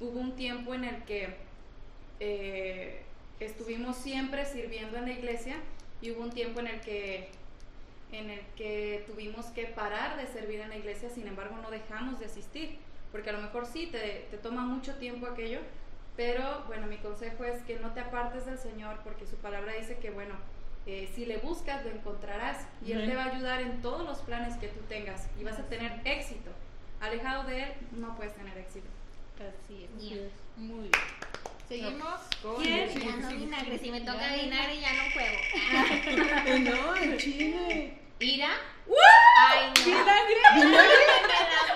hubo 0.00 0.20
un 0.20 0.36
tiempo 0.36 0.74
en 0.74 0.84
el 0.84 1.02
que 1.04 1.34
eh, 2.20 3.00
estuvimos 3.40 3.96
siempre 3.96 4.44
sirviendo 4.44 4.98
en 4.98 5.06
la 5.06 5.12
iglesia 5.12 5.56
y 6.02 6.10
hubo 6.10 6.24
un 6.24 6.30
tiempo 6.30 6.60
en 6.60 6.66
el 6.66 6.80
que 6.82 7.30
en 8.12 8.28
el 8.28 8.40
que 8.54 9.02
tuvimos 9.06 9.46
que 9.46 9.64
parar 9.64 10.18
de 10.18 10.26
servir 10.26 10.60
en 10.60 10.68
la 10.68 10.76
iglesia, 10.76 11.08
sin 11.08 11.26
embargo 11.26 11.56
no 11.56 11.70
dejamos 11.70 12.20
de 12.20 12.26
asistir, 12.26 12.76
porque 13.12 13.30
a 13.30 13.32
lo 13.32 13.40
mejor 13.40 13.64
sí 13.64 13.86
te, 13.86 14.26
te 14.30 14.36
toma 14.36 14.62
mucho 14.62 14.96
tiempo 14.96 15.26
aquello, 15.26 15.60
pero 16.14 16.64
bueno, 16.66 16.86
mi 16.86 16.98
consejo 16.98 17.44
es 17.44 17.62
que 17.62 17.80
no 17.80 17.94
te 17.94 18.00
apartes 18.00 18.44
del 18.44 18.58
Señor, 18.58 18.98
porque 19.04 19.24
su 19.24 19.36
palabra 19.36 19.72
dice 19.72 19.96
que 19.96 20.10
bueno, 20.10 20.34
eh, 20.84 21.10
si 21.14 21.24
le 21.24 21.38
buscas 21.38 21.82
lo 21.82 21.92
encontrarás 21.92 22.66
y 22.84 22.92
Él 22.92 23.08
te 23.08 23.16
va 23.16 23.24
a 23.24 23.32
ayudar 23.32 23.62
en 23.62 23.80
todos 23.80 24.06
los 24.06 24.18
planes 24.18 24.54
que 24.58 24.68
tú 24.68 24.80
tengas 24.86 25.28
y 25.40 25.44
vas 25.44 25.58
a 25.58 25.66
tener 25.66 26.02
éxito. 26.04 26.50
Alejado 27.00 27.44
de 27.44 27.62
Él 27.64 27.72
no 27.92 28.16
puedes 28.16 28.34
tener 28.34 28.56
éxito. 28.58 28.88
Así 29.36 29.84
es. 29.84 30.32
Muy 30.56 30.88
bien. 30.88 30.92
Seguimos 31.68 32.20
con 32.42 32.62
¿Quién? 32.62 32.90
Sí, 32.90 32.98
Ya 33.00 33.16
no 33.16 33.28
sí. 33.30 33.36
vinagre, 33.36 33.78
si 33.78 33.90
me 33.90 34.00
toca 34.00 34.26
no 34.30 34.42
vinagre 34.42 34.80
ya 34.80 34.92
no 34.94 35.02
juego. 35.12 35.38
No, 36.70 36.94
el 36.96 37.16
chile. 37.18 37.98
¿Ira? 38.20 38.48
Ay, 39.36 39.70
no. 39.78 39.84
¿Vinagre? 39.84 40.36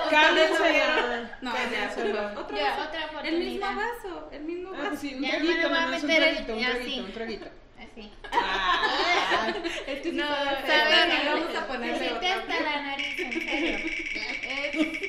Me 0.05 0.11
Cámbiensela. 0.11 1.39
No, 1.41 1.53
ya, 1.55 1.87
vaso. 2.13 2.81
otra 2.83 3.11
El 3.29 3.39
mismo 3.39 3.67
vaso, 3.67 4.29
el 4.33 4.43
mismo 4.43 4.71
Ah, 4.75 4.79
vaso. 4.83 4.97
sí, 4.97 5.15
un 5.15 5.23
Ya 5.23 5.33
me 5.33 5.39
traguito, 5.45 5.69
lo 5.69 5.75
va 5.75 5.83
a 5.83 5.87
meter 5.87 6.23
el- 6.23 6.35
traguito, 6.47 6.57
un 6.57 6.65
así. 6.65 6.73
traguito, 6.75 7.05
un 7.05 7.13
traguito. 7.13 7.47
Así. 7.79 8.13
Ah, 8.33 9.53
No, 10.13 10.25
vamos 10.29 11.55
a 11.55 11.61
Se 11.61 11.67
ponerle 11.67 12.09
hasta 12.33 12.61
la 12.61 12.83
nariz, 12.83 13.19
en 13.21 13.33
serio. 13.33 13.79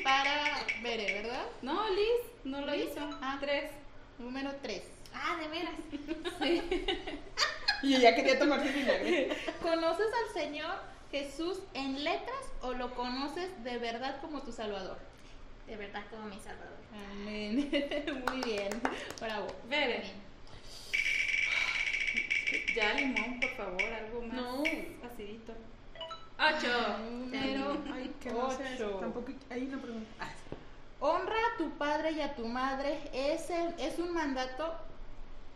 Para 0.03 0.65
Bere, 0.82 1.22
¿verdad? 1.22 1.46
No, 1.62 1.89
Liz, 1.89 2.32
no 2.44 2.62
lo 2.62 2.74
Liz. 2.74 2.89
hizo. 2.92 3.00
Ah. 3.22 3.38
Tres. 3.39 3.72
Número 4.20 4.51
3. 4.62 4.82
Ah, 5.13 5.38
de 5.39 5.48
veras. 5.48 5.74
y 7.84 7.96
ella 7.96 8.15
quería 8.15 8.39
tomarse 8.39 8.72
vinagre. 8.72 9.30
¿Conoces 9.62 10.08
al 10.08 10.34
Señor 10.34 10.75
Jesús 11.12 11.60
en 11.74 12.03
letras 12.03 12.51
o 12.62 12.74
lo 12.74 12.94
conoces 12.96 13.63
de 13.63 13.77
verdad 13.77 14.20
como 14.22 14.42
tu 14.42 14.51
Salvador? 14.51 14.98
De 15.68 15.77
verdad, 15.77 16.03
como 16.10 16.25
mi 16.27 16.38
salvador. 16.39 16.77
Amén. 17.12 17.70
Muy 18.27 18.42
bien. 18.42 18.70
Bravo. 19.20 19.48
Bere. 19.70 20.03
Ya, 22.75 22.94
limón, 22.94 23.39
por 23.39 23.50
favor, 23.56 23.82
algo 23.82 24.22
más. 24.24 24.36
No. 24.36 24.63
Acidito. 25.08 25.53
Ocho. 26.40 26.98
Número 27.10 27.78
Ay, 27.94 28.13
que 28.20 28.32
no 28.32 28.50
sé. 28.52 28.63
Ocho. 28.75 28.98
Tampoco 29.00 29.32
hay 29.50 29.66
una 29.68 29.82
pregunta. 29.82 30.10
Ah, 30.20 30.30
Honra 31.00 31.36
a 31.54 31.58
tu 31.58 31.70
padre 31.72 32.12
y 32.13 32.22
a 32.22 32.34
tu 32.36 32.48
madre 32.48 33.10
es, 33.13 33.50
el- 33.50 33.74
es 33.78 34.00
un 34.00 34.13
mandato, 34.13 34.74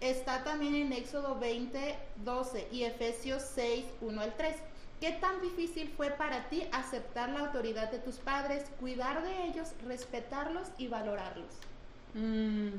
está 0.01 0.43
también 0.43 0.75
en 0.75 0.91
Éxodo 0.93 1.39
20, 1.39 1.95
12 2.17 2.67
y 2.71 2.83
Efesios 2.83 3.43
6, 3.55 3.85
1 4.01 4.21
al 4.21 4.35
3. 4.35 4.55
¿Qué 4.99 5.11
tan 5.13 5.41
difícil 5.41 5.93
fue 5.95 6.09
para 6.09 6.49
ti 6.49 6.67
aceptar 6.71 7.29
la 7.29 7.41
autoridad 7.41 7.89
de 7.91 7.99
tus 7.99 8.15
padres, 8.15 8.65
cuidar 8.79 9.23
de 9.23 9.45
ellos, 9.45 9.69
respetarlos 9.85 10.67
y 10.77 10.87
valorarlos? 10.87 11.53
Mm. 12.13 12.69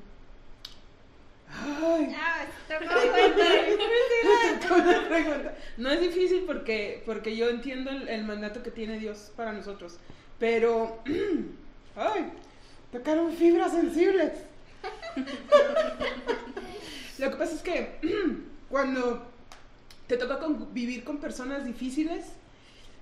No 5.76 5.90
es 5.90 6.00
difícil 6.00 6.44
porque, 6.46 7.02
porque 7.06 7.36
yo 7.36 7.48
entiendo 7.48 7.90
el, 7.90 8.24
mandato 8.24 8.62
que 8.62 8.70
tiene 8.70 8.98
Dios 8.98 9.32
para 9.36 9.52
nosotros. 9.52 9.98
Pero, 10.38 11.02
ay, 11.96 12.32
tocaron 12.92 13.32
fibras 13.32 13.72
sensibles. 13.72 14.32
Lo 17.18 17.30
que 17.30 17.36
pasa 17.36 17.54
es 17.54 17.62
que 17.62 17.98
cuando 18.68 19.26
te 20.06 20.16
toca 20.16 20.38
con- 20.38 20.72
vivir 20.72 21.04
con 21.04 21.18
personas 21.18 21.64
difíciles, 21.64 22.24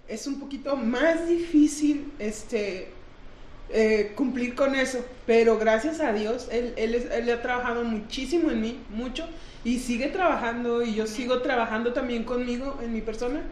es 0.08 0.26
un 0.26 0.38
poquito 0.38 0.76
más 0.76 1.26
difícil 1.28 2.12
este, 2.18 2.92
eh, 3.70 4.12
cumplir 4.14 4.54
con 4.54 4.74
eso. 4.74 5.04
Pero 5.26 5.58
gracias 5.58 6.00
a 6.00 6.12
Dios, 6.12 6.48
él, 6.52 6.74
él, 6.76 7.30
ha 7.30 7.42
trabajado 7.42 7.84
muchísimo 7.84 8.50
en 8.50 8.60
mí, 8.60 8.78
mucho, 8.90 9.26
y 9.64 9.80
sigue 9.80 10.08
trabajando, 10.08 10.82
y 10.82 10.94
yo 10.94 11.06
sigo 11.06 11.42
trabajando 11.42 11.92
también 11.92 12.24
conmigo, 12.24 12.78
en 12.82 12.92
mi 12.92 13.00
persona, 13.00 13.42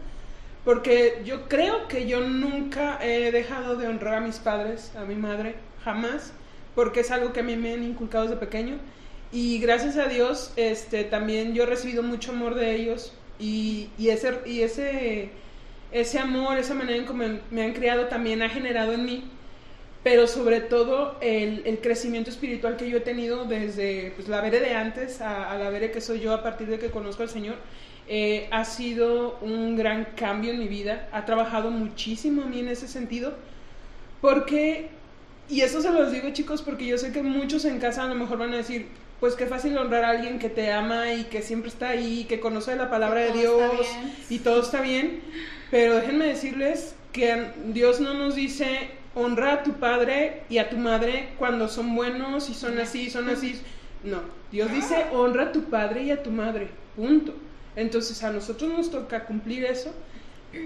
porque 0.63 1.21
yo 1.25 1.47
creo 1.49 1.87
que 1.87 2.07
yo 2.07 2.21
nunca 2.21 2.97
he 3.01 3.31
dejado 3.31 3.75
de 3.75 3.87
honrar 3.87 4.15
a 4.15 4.21
mis 4.21 4.37
padres, 4.37 4.91
a 4.95 5.03
mi 5.03 5.15
madre, 5.15 5.55
jamás, 5.83 6.31
porque 6.75 7.01
es 7.01 7.11
algo 7.11 7.33
que 7.33 7.41
a 7.41 7.43
mí 7.43 7.55
me 7.57 7.73
han 7.73 7.83
inculcado 7.83 8.25
desde 8.25 8.37
pequeño. 8.37 8.77
Y 9.31 9.59
gracias 9.59 9.97
a 9.97 10.07
Dios, 10.07 10.53
este, 10.55 11.03
también 11.03 11.53
yo 11.53 11.63
he 11.63 11.65
recibido 11.65 12.03
mucho 12.03 12.31
amor 12.31 12.55
de 12.55 12.75
ellos 12.75 13.13
y, 13.37 13.89
y 13.97 14.09
ese, 14.09 14.39
y 14.45 14.61
ese, 14.61 15.29
ese 15.91 16.19
amor, 16.19 16.57
esa 16.57 16.73
manera 16.73 16.97
en 16.97 17.05
cómo 17.05 17.23
me 17.51 17.63
han 17.63 17.73
criado 17.73 18.05
también 18.05 18.41
ha 18.41 18.49
generado 18.49 18.93
en 18.93 19.05
mí, 19.05 19.23
pero 20.05 20.27
sobre 20.27 20.61
todo 20.61 21.17
el, 21.19 21.63
el 21.65 21.79
crecimiento 21.79 22.29
espiritual 22.29 22.77
que 22.77 22.87
yo 22.87 22.97
he 22.97 23.01
tenido 23.01 23.45
desde 23.45 24.11
pues, 24.15 24.27
la 24.27 24.39
Vere 24.39 24.59
de 24.59 24.75
antes 24.75 25.19
a, 25.19 25.49
a 25.49 25.57
la 25.57 25.71
Vere 25.71 25.89
que 25.89 25.99
soy 25.99 26.19
yo 26.19 26.31
a 26.31 26.43
partir 26.43 26.67
de 26.67 26.77
que 26.77 26.91
conozco 26.91 27.23
al 27.23 27.29
Señor, 27.29 27.55
eh, 28.07 28.47
ha 28.51 28.65
sido 28.65 29.39
un 29.41 29.75
gran 29.75 30.05
cambio 30.15 30.51
en 30.51 30.59
mi 30.59 30.67
vida, 30.67 31.09
ha 31.11 31.25
trabajado 31.25 31.71
muchísimo 31.71 32.43
a 32.43 32.45
mí 32.45 32.59
en 32.59 32.67
ese 32.67 32.87
sentido, 32.87 33.33
porque, 34.21 34.89
y 35.49 35.61
eso 35.61 35.81
se 35.81 35.89
los 35.89 36.11
digo 36.11 36.29
chicos, 36.29 36.61
porque 36.61 36.85
yo 36.85 36.99
sé 36.99 37.11
que 37.11 37.23
muchos 37.23 37.65
en 37.65 37.79
casa 37.79 38.03
a 38.03 38.07
lo 38.07 38.13
mejor 38.13 38.37
van 38.37 38.53
a 38.53 38.57
decir, 38.57 38.85
pues 39.19 39.33
qué 39.33 39.47
fácil 39.47 39.75
honrar 39.75 40.03
a 40.03 40.09
alguien 40.11 40.37
que 40.37 40.49
te 40.49 40.71
ama 40.71 41.13
y 41.13 41.23
que 41.23 41.41
siempre 41.41 41.69
está 41.69 41.89
ahí, 41.89 42.25
que 42.25 42.39
conoce 42.39 42.75
la 42.75 42.91
palabra 42.91 43.21
de 43.21 43.31
Dios 43.31 43.87
y 44.29 44.37
todo 44.37 44.61
está 44.61 44.81
bien, 44.81 45.21
pero 45.71 45.95
déjenme 45.95 46.27
decirles 46.27 46.93
que 47.11 47.47
Dios 47.73 47.99
no 47.99 48.13
nos 48.13 48.35
dice 48.35 48.91
honra 49.15 49.53
a 49.53 49.63
tu 49.63 49.73
padre 49.73 50.43
y 50.49 50.57
a 50.57 50.69
tu 50.69 50.77
madre 50.77 51.29
cuando 51.39 51.67
son 51.67 51.95
buenos 51.95 52.49
y 52.49 52.53
son 52.53 52.77
así, 52.79 53.09
son 53.09 53.29
así. 53.29 53.59
No, 54.03 54.21
Dios 54.51 54.71
dice 54.71 55.05
honra 55.11 55.45
a 55.45 55.51
tu 55.51 55.63
padre 55.63 56.03
y 56.03 56.11
a 56.11 56.21
tu 56.21 56.29
madre, 56.29 56.69
punto. 56.95 57.33
Entonces 57.75 58.21
a 58.23 58.31
nosotros 58.31 58.69
nos 58.69 58.91
toca 58.91 59.25
cumplir 59.25 59.65
eso 59.65 59.91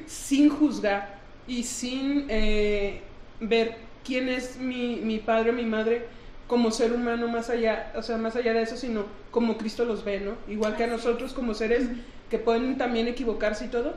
sin 0.06 0.50
juzgar 0.50 1.20
y 1.48 1.64
sin 1.64 2.26
eh, 2.30 3.02
ver 3.40 3.78
quién 4.04 4.30
es 4.30 4.58
mi, 4.58 4.98
mi 4.98 5.20
padre 5.20 5.52
o 5.52 5.54
mi 5.54 5.66
madre 5.66 6.08
como 6.48 6.72
ser 6.72 6.94
humano 6.94 7.28
más 7.28 7.50
allá, 7.50 7.94
o 7.96 8.02
sea, 8.02 8.18
más 8.18 8.36
allá 8.36 8.54
de 8.54 8.64
eso, 8.64 8.76
sino 8.76 9.06
como 9.32 9.58
Cristo 9.58 9.86
los 9.86 10.04
ve, 10.04 10.20
¿no? 10.20 10.34
Igual 10.52 10.76
que 10.76 10.84
a 10.84 10.88
nosotros 10.88 11.34
como 11.34 11.54
seres 11.54 11.88
que 12.30 12.40
pueden 12.40 12.78
también 12.78 13.08
equivocarse 13.08 13.66
y 13.66 13.68
todo. 13.70 13.94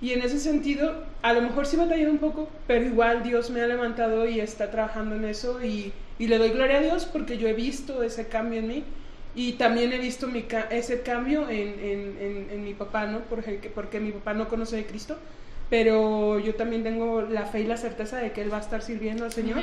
Y 0.00 0.12
en 0.12 0.20
ese 0.22 0.38
sentido, 0.38 1.04
a 1.22 1.32
lo 1.32 1.40
mejor 1.42 1.66
sí 1.66 1.76
batallé 1.76 2.08
un 2.10 2.18
poco, 2.18 2.48
pero 2.66 2.84
igual 2.84 3.22
Dios 3.22 3.50
me 3.50 3.62
ha 3.62 3.66
levantado 3.66 4.28
y 4.28 4.40
está 4.40 4.70
trabajando 4.70 5.14
en 5.16 5.24
eso 5.24 5.64
y, 5.64 5.92
y 6.18 6.26
le 6.28 6.36
doy 6.38 6.50
gloria 6.50 6.78
a 6.78 6.82
Dios 6.82 7.06
porque 7.06 7.38
yo 7.38 7.48
he 7.48 7.54
visto 7.54 8.02
ese 8.02 8.26
cambio 8.28 8.58
en 8.60 8.68
mí 8.68 8.84
y 9.34 9.52
también 9.52 9.92
he 9.92 9.98
visto 9.98 10.28
mi 10.28 10.42
ca- 10.42 10.68
ese 10.70 11.00
cambio 11.00 11.48
en, 11.48 11.68
en, 11.80 12.16
en, 12.20 12.48
en 12.50 12.64
mi 12.64 12.74
papá, 12.74 13.06
¿no? 13.06 13.20
Porque, 13.30 13.70
porque 13.74 13.98
mi 14.00 14.12
papá 14.12 14.34
no 14.34 14.48
conoce 14.48 14.76
de 14.76 14.84
Cristo, 14.86 15.16
pero 15.70 16.38
yo 16.38 16.54
también 16.54 16.82
tengo 16.84 17.22
la 17.22 17.44
fe 17.46 17.60
y 17.60 17.64
la 17.64 17.76
certeza 17.76 18.18
de 18.18 18.32
que 18.32 18.42
Él 18.42 18.52
va 18.52 18.58
a 18.58 18.60
estar 18.60 18.82
sirviendo 18.82 19.24
al 19.24 19.32
Señor. 19.32 19.58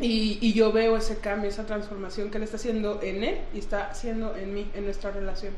Y, 0.00 0.38
y 0.40 0.52
yo 0.54 0.72
veo 0.72 0.96
ese 0.96 1.18
cambio, 1.18 1.48
esa 1.50 1.66
transformación 1.66 2.30
que 2.30 2.38
Él 2.38 2.42
está 2.44 2.56
haciendo 2.56 3.00
en 3.02 3.22
Él 3.24 3.36
y 3.54 3.58
está 3.58 3.88
haciendo 3.90 4.34
en 4.36 4.52
mí, 4.54 4.66
en 4.74 4.84
nuestra 4.84 5.10
relación. 5.12 5.52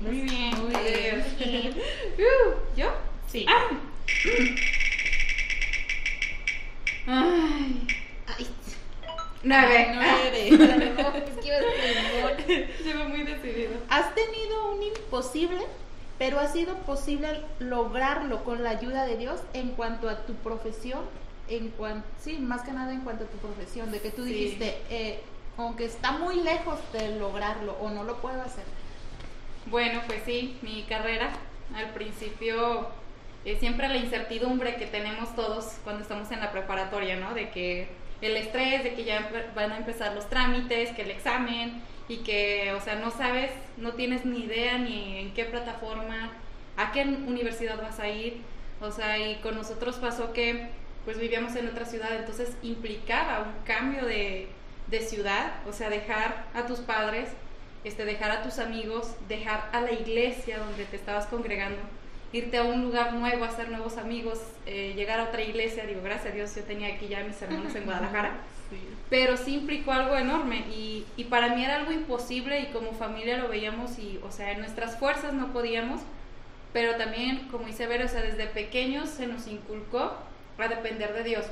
Muy 0.00 0.20
bien. 0.22 0.50
Muy 0.60 0.74
bien. 0.82 1.24
Uh, 2.20 2.76
¿Yo? 2.76 2.90
Sí. 3.28 3.46
Ay, 7.06 7.86
Ay, 8.26 8.46
nueve. 9.42 9.92
Nueve. 9.94 10.48
es 11.26 11.38
que 11.38 11.46
iba 11.46 11.56
a 11.56 11.60
decir 11.60 11.96
limón. 12.46 12.66
Llevo 12.84 13.04
muy 13.08 13.22
decidido. 13.24 13.72
Has 13.88 14.14
tenido 14.14 14.72
un 14.72 14.82
imposible, 14.82 15.60
pero 16.18 16.38
ha 16.40 16.48
sido 16.48 16.74
posible 16.78 17.40
lograrlo 17.58 18.44
con 18.44 18.62
la 18.62 18.70
ayuda 18.70 19.06
de 19.06 19.16
Dios 19.16 19.40
en 19.54 19.70
cuanto 19.70 20.08
a 20.10 20.26
tu 20.26 20.34
profesión, 20.34 21.00
en 21.48 21.70
cuanto, 21.70 22.06
sí, 22.22 22.36
más 22.38 22.62
que 22.62 22.72
nada 22.72 22.92
en 22.92 23.00
cuanto 23.00 23.24
a 23.24 23.28
tu 23.28 23.38
profesión, 23.38 23.90
de 23.92 24.00
que 24.00 24.10
tú 24.10 24.24
Sí. 24.24 24.32
dijiste, 24.32 24.78
eh, 24.90 25.20
aunque 25.56 25.84
está 25.86 26.12
muy 26.12 26.36
lejos 26.42 26.78
de 26.92 27.16
lograrlo 27.16 27.72
o 27.80 27.90
no 27.90 28.04
lo 28.04 28.16
puedo 28.20 28.40
hacer. 28.42 28.64
Bueno, 29.66 30.00
pues 30.06 30.22
sí, 30.24 30.56
mi 30.62 30.82
carrera 30.84 31.30
al 31.74 31.90
principio 31.90 32.88
eh, 33.44 33.56
siempre 33.58 33.88
la 33.88 33.96
incertidumbre 33.96 34.76
que 34.76 34.86
tenemos 34.86 35.34
todos 35.36 35.76
cuando 35.84 36.02
estamos 36.02 36.30
en 36.30 36.40
la 36.40 36.50
preparatoria, 36.50 37.16
¿no? 37.16 37.34
De 37.34 37.50
que 37.50 37.88
el 38.20 38.36
estrés, 38.36 38.84
de 38.84 38.94
que 38.94 39.04
ya 39.04 39.30
van 39.54 39.72
a 39.72 39.78
empezar 39.78 40.14
los 40.14 40.28
trámites, 40.28 40.90
que 40.90 41.02
el 41.02 41.10
examen 41.10 41.82
y 42.08 42.18
que, 42.18 42.72
o 42.72 42.80
sea, 42.80 42.96
no 42.96 43.10
sabes, 43.10 43.50
no 43.76 43.92
tienes 43.92 44.24
ni 44.24 44.44
idea 44.44 44.78
ni 44.78 45.18
en 45.18 45.32
qué 45.32 45.44
plataforma, 45.44 46.32
a 46.76 46.92
qué 46.92 47.02
universidad 47.02 47.80
vas 47.80 48.00
a 48.00 48.08
ir, 48.08 48.38
o 48.80 48.90
sea, 48.90 49.18
y 49.18 49.36
con 49.36 49.54
nosotros 49.54 49.96
pasó 49.96 50.32
que 50.32 50.68
pues 51.04 51.18
vivíamos 51.18 51.56
en 51.56 51.68
otra 51.68 51.86
ciudad, 51.86 52.14
entonces 52.14 52.56
implicaba 52.62 53.40
un 53.40 53.64
cambio 53.64 54.04
de, 54.04 54.48
de 54.88 55.00
ciudad, 55.00 55.52
o 55.66 55.72
sea, 55.72 55.88
dejar 55.88 56.46
a 56.52 56.66
tus 56.66 56.80
padres 56.80 57.28
este, 57.84 58.04
dejar 58.04 58.30
a 58.30 58.42
tus 58.42 58.58
amigos, 58.58 59.14
dejar 59.28 59.68
a 59.72 59.80
la 59.80 59.92
iglesia 59.92 60.58
donde 60.58 60.84
te 60.84 60.96
estabas 60.96 61.26
congregando, 61.26 61.80
irte 62.32 62.58
a 62.58 62.64
un 62.64 62.82
lugar 62.82 63.14
nuevo, 63.14 63.44
hacer 63.44 63.70
nuevos 63.70 63.96
amigos, 63.96 64.38
eh, 64.66 64.92
llegar 64.94 65.20
a 65.20 65.24
otra 65.24 65.42
iglesia, 65.42 65.86
digo, 65.86 66.00
gracias 66.02 66.32
a 66.32 66.36
Dios 66.36 66.54
yo 66.54 66.62
tenía 66.62 66.94
aquí 66.94 67.08
ya 67.08 67.24
mis 67.24 67.40
hermanos 67.42 67.74
en 67.74 67.84
Guadalajara, 67.86 68.34
pero 69.08 69.36
sí 69.36 69.54
implicó 69.54 69.92
algo 69.92 70.16
enorme 70.16 70.58
y, 70.70 71.04
y 71.16 71.24
para 71.24 71.54
mí 71.54 71.64
era 71.64 71.76
algo 71.76 71.90
imposible 71.90 72.60
y 72.60 72.66
como 72.66 72.92
familia 72.92 73.38
lo 73.38 73.48
veíamos 73.48 73.98
y, 73.98 74.20
o 74.22 74.30
sea, 74.30 74.52
en 74.52 74.60
nuestras 74.60 74.98
fuerzas 74.98 75.32
no 75.32 75.52
podíamos, 75.52 76.00
pero 76.72 76.96
también, 76.96 77.48
como 77.50 77.66
dice 77.66 77.86
Vera, 77.86 78.04
o 78.04 78.08
sea, 78.08 78.22
desde 78.22 78.46
pequeños 78.46 79.08
se 79.08 79.26
nos 79.26 79.48
inculcó 79.48 80.12
a 80.58 80.68
depender 80.68 81.12
de 81.14 81.24
Dios. 81.24 81.46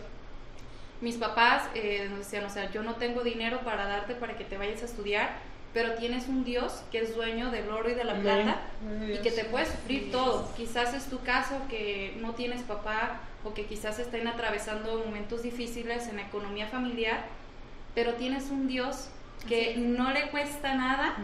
Mis 1.00 1.16
papás 1.16 1.68
eh, 1.74 2.06
nos 2.10 2.20
decían, 2.20 2.44
o 2.44 2.50
sea, 2.50 2.70
yo 2.70 2.82
no 2.82 2.96
tengo 2.96 3.22
dinero 3.22 3.60
para 3.60 3.86
darte 3.86 4.14
para 4.14 4.36
que 4.36 4.44
te 4.44 4.58
vayas 4.58 4.82
a 4.82 4.86
estudiar, 4.86 5.30
pero 5.74 5.94
tienes 5.94 6.28
un 6.28 6.44
Dios 6.44 6.82
que 6.90 7.00
es 7.00 7.14
dueño 7.14 7.50
del 7.50 7.68
oro 7.70 7.90
y 7.90 7.94
de 7.94 8.04
la 8.04 8.12
Amén. 8.12 8.22
plata 8.22 8.60
Amén, 8.80 9.14
y 9.14 9.18
que 9.18 9.30
te 9.30 9.44
puede 9.44 9.66
sufrir 9.66 10.10
todo. 10.10 10.50
Quizás 10.56 10.94
es 10.94 11.06
tu 11.06 11.20
caso 11.20 11.56
que 11.68 12.16
no 12.20 12.34
tienes 12.34 12.62
papá 12.62 13.20
o 13.44 13.54
que 13.54 13.66
quizás 13.66 13.98
estén 13.98 14.26
atravesando 14.26 15.02
momentos 15.04 15.42
difíciles 15.42 16.08
en 16.08 16.16
la 16.16 16.22
economía 16.22 16.66
familiar, 16.66 17.24
pero 17.94 18.14
tienes 18.14 18.50
un 18.50 18.66
Dios 18.66 19.08
que 19.46 19.76
no 19.76 20.10
le 20.10 20.30
cuesta 20.30 20.74
nada, 20.74 21.16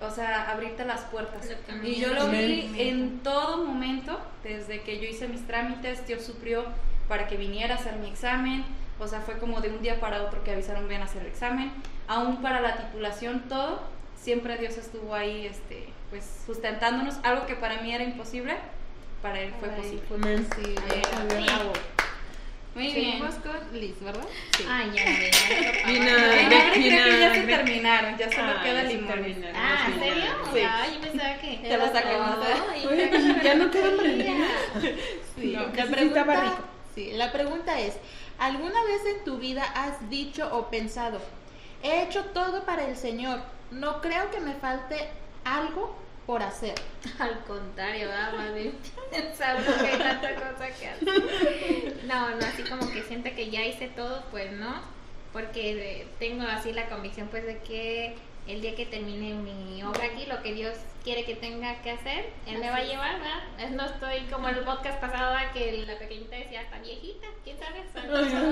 o 0.00 0.10
sea, 0.10 0.50
abrirte 0.50 0.84
las 0.84 1.02
puertas. 1.02 1.50
Y 1.82 1.96
yo 1.96 2.14
lo 2.14 2.28
vi 2.28 2.66
Amén. 2.68 2.74
en 2.76 3.18
todo 3.20 3.64
momento, 3.64 4.18
desde 4.42 4.80
que 4.80 4.98
yo 4.98 5.08
hice 5.08 5.28
mis 5.28 5.46
trámites, 5.46 6.06
Dios 6.06 6.22
suplió 6.22 6.64
para 7.08 7.26
que 7.26 7.36
viniera 7.36 7.74
a 7.74 7.78
hacer 7.78 7.96
mi 7.96 8.08
examen, 8.08 8.64
o 8.98 9.06
sea, 9.06 9.20
fue 9.20 9.38
como 9.38 9.60
de 9.60 9.68
un 9.68 9.82
día 9.82 10.00
para 10.00 10.22
otro 10.22 10.42
que 10.42 10.52
avisaron 10.52 10.88
ven 10.88 11.02
a 11.02 11.04
hacer 11.04 11.22
el 11.22 11.28
examen, 11.28 11.72
aún 12.08 12.42
para 12.42 12.60
la 12.60 12.76
titulación, 12.76 13.48
todo, 13.48 13.80
siempre 14.20 14.56
Dios 14.58 14.76
estuvo 14.76 15.14
ahí, 15.14 15.46
este, 15.46 15.88
pues 16.10 16.24
sustentándonos, 16.46 17.16
algo 17.22 17.46
que 17.46 17.54
para 17.54 17.80
mí 17.82 17.94
era 17.94 18.02
imposible, 18.04 18.56
para 19.22 19.40
Él 19.40 19.52
fue 19.60 19.70
Ay, 19.70 19.76
posible. 19.76 20.44
Sí, 20.56 20.74
bravo. 21.46 21.72
Muy 22.74 22.92
bien. 22.92 23.12
Seguimos 23.12 23.34
con 23.36 23.80
Liz, 23.80 24.00
¿verdad? 24.00 24.26
Sí. 24.56 24.64
Ay, 24.68 24.92
ya, 24.94 25.04
ya, 25.04 25.82
ya. 25.82 25.86
Vinagre, 25.88 26.44
Vinagre, 26.44 26.72
creo 26.72 27.04
que 27.04 27.20
ya 27.20 27.34
se 27.34 27.42
terminaron, 27.42 28.18
ya 28.18 28.30
solo 28.30 28.52
Ah, 28.56 28.62
queda 28.62 28.82
limón. 28.84 29.44
Ah, 29.54 29.86
¿en 29.88 29.98
serio? 29.98 30.24
Sí. 30.52 30.60
Ay, 30.60 30.90
yo 30.94 31.00
pensaba 31.00 31.34
que. 31.38 31.60
Ya 31.68 31.76
lo. 31.76 31.84
Ay, 32.70 32.86
Oye, 32.86 33.10
ya 33.10 33.42
ya 33.42 33.54
no 33.56 33.70
queda. 33.70 33.90
Valentina. 33.96 34.46
Sí. 35.34 35.52
No, 35.56 35.62
La 35.62 35.86
pregunta, 35.86 36.20
estaba 36.20 36.40
rico. 36.40 36.64
Sí, 36.94 37.10
la 37.14 37.32
pregunta 37.32 37.80
es, 37.80 37.94
¿alguna 38.38 38.84
vez 38.84 39.16
en 39.16 39.24
tu 39.24 39.38
vida 39.38 39.64
has 39.64 40.08
dicho 40.08 40.48
o 40.54 40.70
pensado, 40.70 41.20
he 41.82 42.02
hecho 42.02 42.24
todo 42.26 42.64
para 42.64 42.86
el 42.86 42.96
Señor, 42.96 43.40
no 43.70 44.00
creo 44.00 44.30
que 44.30 44.40
me 44.40 44.54
falte 44.54 45.08
algo 45.44 45.96
por 46.26 46.42
hacer? 46.42 46.74
Al 47.18 47.40
contrario, 47.44 48.08
¿verdad? 48.08 48.32
más 48.34 48.54
bien 48.54 48.74
pensando 49.10 49.64
que 49.76 49.86
hay 49.86 49.98
tanta 49.98 50.34
cosa 50.34 50.68
que 50.78 50.88
hacer. 50.88 52.04
No, 52.04 52.30
no, 52.30 52.46
así 52.46 52.62
como 52.64 52.90
que 52.90 53.02
siente 53.02 53.32
que 53.32 53.50
ya 53.50 53.64
hice 53.64 53.88
todo, 53.88 54.24
pues 54.30 54.52
no, 54.52 54.82
porque 55.32 56.06
tengo 56.18 56.44
así 56.46 56.72
la 56.72 56.88
convicción 56.88 57.28
pues 57.28 57.46
de 57.46 57.58
que 57.58 58.16
el 58.46 58.62
día 58.62 58.74
que 58.74 58.86
termine 58.86 59.34
mi 59.34 59.82
obra 59.82 60.06
aquí, 60.06 60.24
lo 60.26 60.42
que 60.42 60.54
Dios 60.54 60.74
quiere 61.04 61.24
que 61.24 61.36
tenga 61.36 61.80
que 61.82 61.90
hacer, 61.90 62.30
Él 62.46 62.58
me 62.58 62.70
va 62.70 62.76
a 62.76 62.84
llevar, 62.84 63.18
¿verdad? 63.18 63.70
No 63.70 63.84
estoy 63.86 64.20
como 64.30 64.48
el 64.48 64.58
podcast 64.60 65.00
pasado 65.00 65.36
que 65.54 65.84
la 65.86 65.98
pequeñita 65.98 66.36
decía, 66.36 66.62
está 66.62 66.78
viejita, 66.78 67.26
¿quién 67.44 67.58
sabe? 67.58 67.82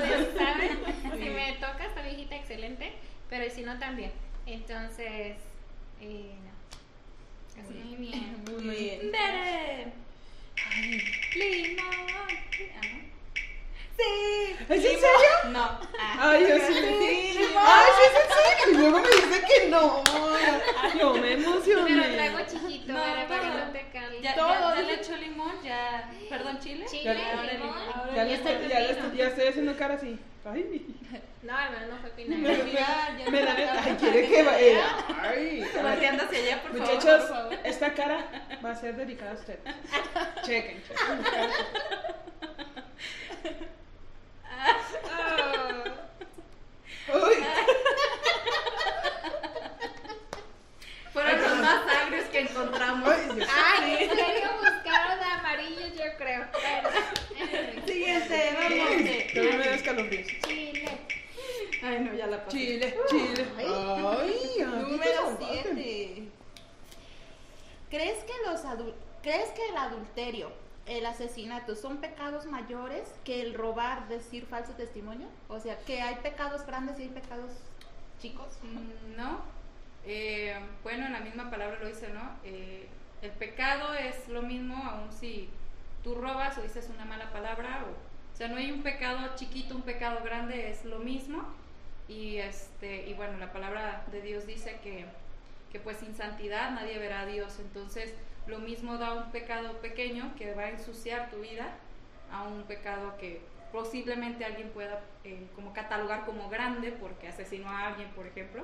Dios 0.06 0.26
sabe. 0.38 0.70
Si 1.02 1.30
me 1.30 1.52
toca, 1.54 1.86
está 1.86 2.02
viejita, 2.02 2.36
excelente, 2.36 2.92
pero 3.28 3.50
si 3.52 3.62
no, 3.62 3.78
también. 3.78 4.12
Entonces, 4.46 5.36
eh, 6.00 6.34
no. 6.44 7.62
Así. 7.62 7.74
Muy 7.74 7.96
bien. 7.96 8.44
Muy 8.64 8.76
bien. 8.76 9.12
Bere. 9.12 9.92
Limón. 11.34 11.84
Ah, 12.74 12.80
¿no? 12.82 14.74
¿Es 14.74 14.84
en 14.84 15.00
serio? 15.00 15.50
No. 15.52 15.80
Ah. 15.98 16.16
Ay, 16.30 16.46
yo 16.48 16.56
sí. 16.66 16.74
Sí, 16.74 17.38
Ay, 17.56 17.86
sí, 17.96 18.02
es 18.04 18.14
en 18.22 18.28
serio. 18.34 18.64
Y 18.70 18.74
luego 18.76 18.98
me 19.00 19.08
dice 19.08 19.42
que 19.46 19.68
no. 19.68 20.04
Yo 20.98 21.14
me 21.14 21.20
Pero 21.20 21.50
emocioné. 21.50 22.08
traigo 22.14 22.38
chiquito, 22.46 22.92
No, 22.92 23.00
¿verdad? 23.00 23.28
para 23.28 23.66
no 23.66 23.72
te 23.72 23.86
calles. 23.92 24.22
Ya, 24.22 24.34
Todo, 24.34 24.74
ya, 24.74 24.80
le 24.82 24.94
echó 24.94 25.16
limón, 25.16 25.52
ya. 25.62 26.10
Perdón, 26.28 26.58
chile. 26.60 26.86
Chile, 26.90 27.04
Ya- 27.04 27.52
limón. 27.52 27.74
Ya 28.14 28.24
le 28.24 28.30
y 28.30 28.34
estoy, 28.34 28.52
ya 28.68 28.80
le 28.80 28.90
estoy, 28.92 29.16
ya 29.16 29.28
estoy 29.28 29.48
haciendo 29.48 29.76
cara 29.76 29.94
así. 29.94 30.18
Ay, 30.48 30.86
No, 31.42 31.58
hermano, 31.58 31.86
no 31.94 31.98
fue 32.00 32.10
final. 32.10 32.38
me, 32.40 32.56
me 32.56 33.30
me 33.30 33.42
da 33.42 33.52
acaba. 33.52 33.82
Ay, 33.84 33.96
quiere 33.98 34.28
que 34.28 34.42
va. 34.42 34.60
eh, 34.60 34.80
Ay. 35.22 35.62
Hacia 35.62 36.10
allá, 36.38 36.62
por 36.62 36.72
favor. 36.72 36.80
Muchachos, 36.80 37.20
por 37.24 37.28
favor. 37.36 37.58
esta 37.64 37.94
cara 37.94 38.18
va 38.64 38.70
a 38.70 38.76
ser 38.76 38.96
dedicada 38.96 39.32
a 39.32 39.34
ustedes. 39.34 39.60
Chequen, 40.44 40.82
chequen. 40.84 41.50
Uy, 47.08 47.36
Fueron 51.12 51.40
los 51.42 51.56
más 51.58 51.96
agrios 52.02 52.24
que 52.26 52.40
encontramos. 52.40 53.08
ay. 53.08 53.40
Ay, 53.56 53.96
en 54.04 54.10
serio 54.10 54.48
buscaron 54.60 55.18
de 55.18 55.24
amarillos, 55.24 55.92
yo 55.94 56.04
creo. 56.18 56.44
Pero, 56.52 56.90
Siguiente, 57.86 58.50
vamos. 58.54 58.88
También 59.34 59.58
me 59.58 59.66
da 59.66 59.74
escalofríos. 59.74 60.26
Chile. 60.46 60.88
Ay, 61.82 62.00
no, 62.00 62.14
ya 62.14 62.26
la 62.26 62.44
pasé. 62.44 62.56
Chile, 62.56 62.96
Chile. 63.08 63.46
Ay, 63.58 64.64
Número 64.90 65.36
7. 65.38 66.22
¿Crees 67.90 68.24
que 68.24 68.32
los 68.46 68.60
¿Crees 69.22 69.48
que 69.50 69.68
el 69.68 69.76
adulterio, 69.76 70.52
el 70.86 71.04
asesinato 71.06 71.74
son 71.74 71.98
pecados 71.98 72.46
mayores 72.46 73.08
que 73.24 73.42
el 73.42 73.54
robar, 73.54 74.08
decir 74.08 74.46
falso 74.46 74.72
testimonio? 74.72 75.26
O 75.48 75.58
sea, 75.60 75.78
que 75.80 76.00
hay 76.00 76.16
pecados 76.16 76.64
grandes 76.66 76.98
y 76.98 77.02
hay 77.02 77.08
pecados 77.08 77.50
chicos. 78.20 78.58
Mm, 78.62 79.16
No. 79.16 79.40
Eh, 80.08 80.54
bueno, 80.84 81.06
en 81.06 81.12
la 81.12 81.20
misma 81.20 81.50
palabra 81.50 81.80
lo 81.80 81.88
dice, 81.88 82.08
¿no? 82.10 82.30
Eh, 82.44 82.86
el 83.22 83.30
pecado 83.32 83.92
es 83.94 84.28
lo 84.28 84.42
mismo, 84.42 84.76
aun 84.76 85.10
si 85.12 85.48
tú 86.06 86.14
robas 86.14 86.56
o 86.56 86.62
dices 86.62 86.88
una 86.94 87.04
mala 87.04 87.32
palabra. 87.32 87.84
O, 87.84 87.90
o 87.90 88.36
sea, 88.36 88.46
no 88.46 88.56
hay 88.56 88.70
un 88.70 88.82
pecado 88.82 89.34
chiquito, 89.34 89.74
un 89.74 89.82
pecado 89.82 90.20
grande, 90.22 90.70
es 90.70 90.84
lo 90.84 91.00
mismo. 91.00 91.42
Y, 92.06 92.36
este, 92.36 93.08
y 93.08 93.14
bueno, 93.14 93.36
la 93.38 93.52
palabra 93.52 94.04
de 94.12 94.22
Dios 94.22 94.46
dice 94.46 94.78
que, 94.84 95.06
que 95.72 95.80
pues 95.80 95.96
sin 95.96 96.14
santidad 96.14 96.70
nadie 96.70 96.98
verá 96.98 97.22
a 97.22 97.26
Dios. 97.26 97.58
Entonces, 97.58 98.14
lo 98.46 98.60
mismo 98.60 98.98
da 98.98 99.14
un 99.14 99.32
pecado 99.32 99.72
pequeño 99.78 100.32
que 100.38 100.54
va 100.54 100.62
a 100.62 100.70
ensuciar 100.70 101.28
tu 101.28 101.40
vida 101.40 101.76
a 102.30 102.44
un 102.44 102.62
pecado 102.62 103.16
que 103.18 103.40
posiblemente 103.72 104.44
alguien 104.44 104.68
pueda 104.68 105.00
eh, 105.24 105.48
como 105.56 105.72
catalogar 105.72 106.24
como 106.24 106.48
grande 106.48 106.92
porque 106.92 107.26
asesinó 107.26 107.68
a 107.68 107.88
alguien, 107.88 108.08
por 108.10 108.28
ejemplo, 108.28 108.62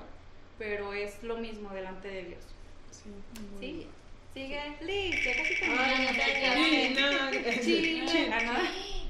pero 0.59 0.93
es 0.93 1.21
lo 1.25 1.39
mismo 1.39 1.71
delante 1.71 2.07
de 2.07 2.25
Dios. 2.25 2.45
¿Sí? 3.59 3.89
Sigue 4.35 4.77
Liz, 4.81 5.25
ya 5.25 5.37
casi 5.37 5.55
terminamos. 5.57 7.33
Chile. 7.63 8.31
Ah. 8.33 8.63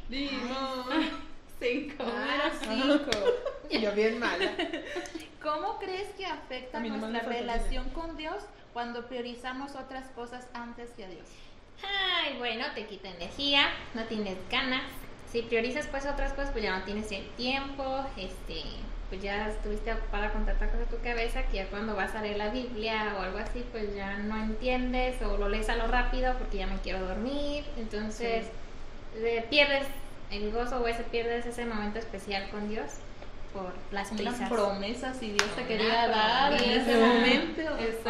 Limón. 0.09 1.23
Cinco. 1.61 2.05
Número 2.05 2.51
Cinco. 2.61 3.11
Yo 3.71 3.93
bien 3.93 4.19
mala. 4.19 4.53
¿Cómo 5.41 5.79
crees 5.79 6.09
que 6.17 6.27
afecta 6.27 6.81
nuestra 6.81 7.21
relación 7.21 7.89
con 7.91 8.17
Dios 8.17 8.43
cuando 8.73 9.07
priorizamos 9.07 9.77
otras 9.77 10.09
cosas 10.11 10.49
antes 10.55 10.91
que 10.91 11.05
a 11.05 11.09
Dios? 11.09 11.27
Ay, 11.83 12.37
bueno, 12.39 12.65
te 12.75 12.87
quita 12.87 13.09
energía, 13.09 13.71
no 13.95 14.05
tienes 14.05 14.37
ganas. 14.51 14.83
Si 15.31 15.43
priorizas 15.43 15.87
pues 15.87 16.05
otras 16.05 16.33
cosas, 16.33 16.51
pues 16.51 16.65
ya 16.65 16.79
no 16.79 16.85
tienes 16.85 17.11
el 17.13 17.29
tiempo, 17.31 18.05
este, 18.17 18.63
pues 19.13 19.21
ya 19.21 19.47
estuviste 19.47 19.93
ocupada 19.93 20.33
con 20.33 20.47
tanta 20.47 20.69
cosa 20.69 20.85
en 20.85 20.89
tu 20.89 20.99
cabeza 21.03 21.43
que 21.43 21.59
ya 21.59 21.67
cuando 21.67 21.95
vas 21.95 22.15
a 22.15 22.23
leer 22.23 22.39
la 22.39 22.49
Biblia 22.49 23.15
o 23.19 23.21
algo 23.21 23.37
así, 23.37 23.63
pues 23.71 23.95
ya 23.95 24.17
no 24.17 24.43
entiendes 24.43 25.21
o 25.21 25.37
lo 25.37 25.51
lees 25.51 25.69
a 25.69 25.77
lo 25.77 25.87
rápido 25.87 26.33
porque 26.39 26.57
ya 26.57 26.67
me 26.67 26.79
quiero 26.79 27.07
dormir. 27.07 27.63
Entonces, 27.77 28.47
eh, 29.17 29.45
pierdes 29.51 29.87
el 30.31 30.51
gozo 30.51 30.79
o 30.79 30.89
ese 30.89 31.03
pierdes 31.03 31.45
ese 31.45 31.67
momento 31.67 31.99
especial 31.99 32.49
con 32.49 32.71
Dios 32.71 32.87
por 33.53 33.75
las 33.91 34.09
prisas. 34.09 34.49
promesas 34.49 35.19
si 35.19 35.33
Dios 35.33 35.57
te 35.57 35.67
quería 35.67 36.09
dar 36.09 36.55
en 36.55 36.71
ese 36.71 36.97
momento. 36.97 37.61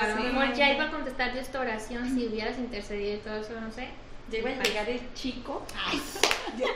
A 0.01 0.09
lo 0.09 0.23
mejor 0.23 0.55
ya 0.55 0.73
iba 0.73 0.85
a 0.85 0.91
contestar 0.93 1.33
Dios 1.33 1.49
tu 1.49 1.59
oración 1.59 2.15
si 2.15 2.29
hubieras 2.29 2.59
intercedido 2.59 3.17
y 3.17 3.19
todo 3.19 3.41
eso, 3.41 3.61
no 3.61 3.73
sé. 3.73 3.89
Ya 4.33 4.39
iba 4.39 4.49
a 4.49 4.63
llegar 4.63 4.89
el 4.89 5.13
chico. 5.13 5.63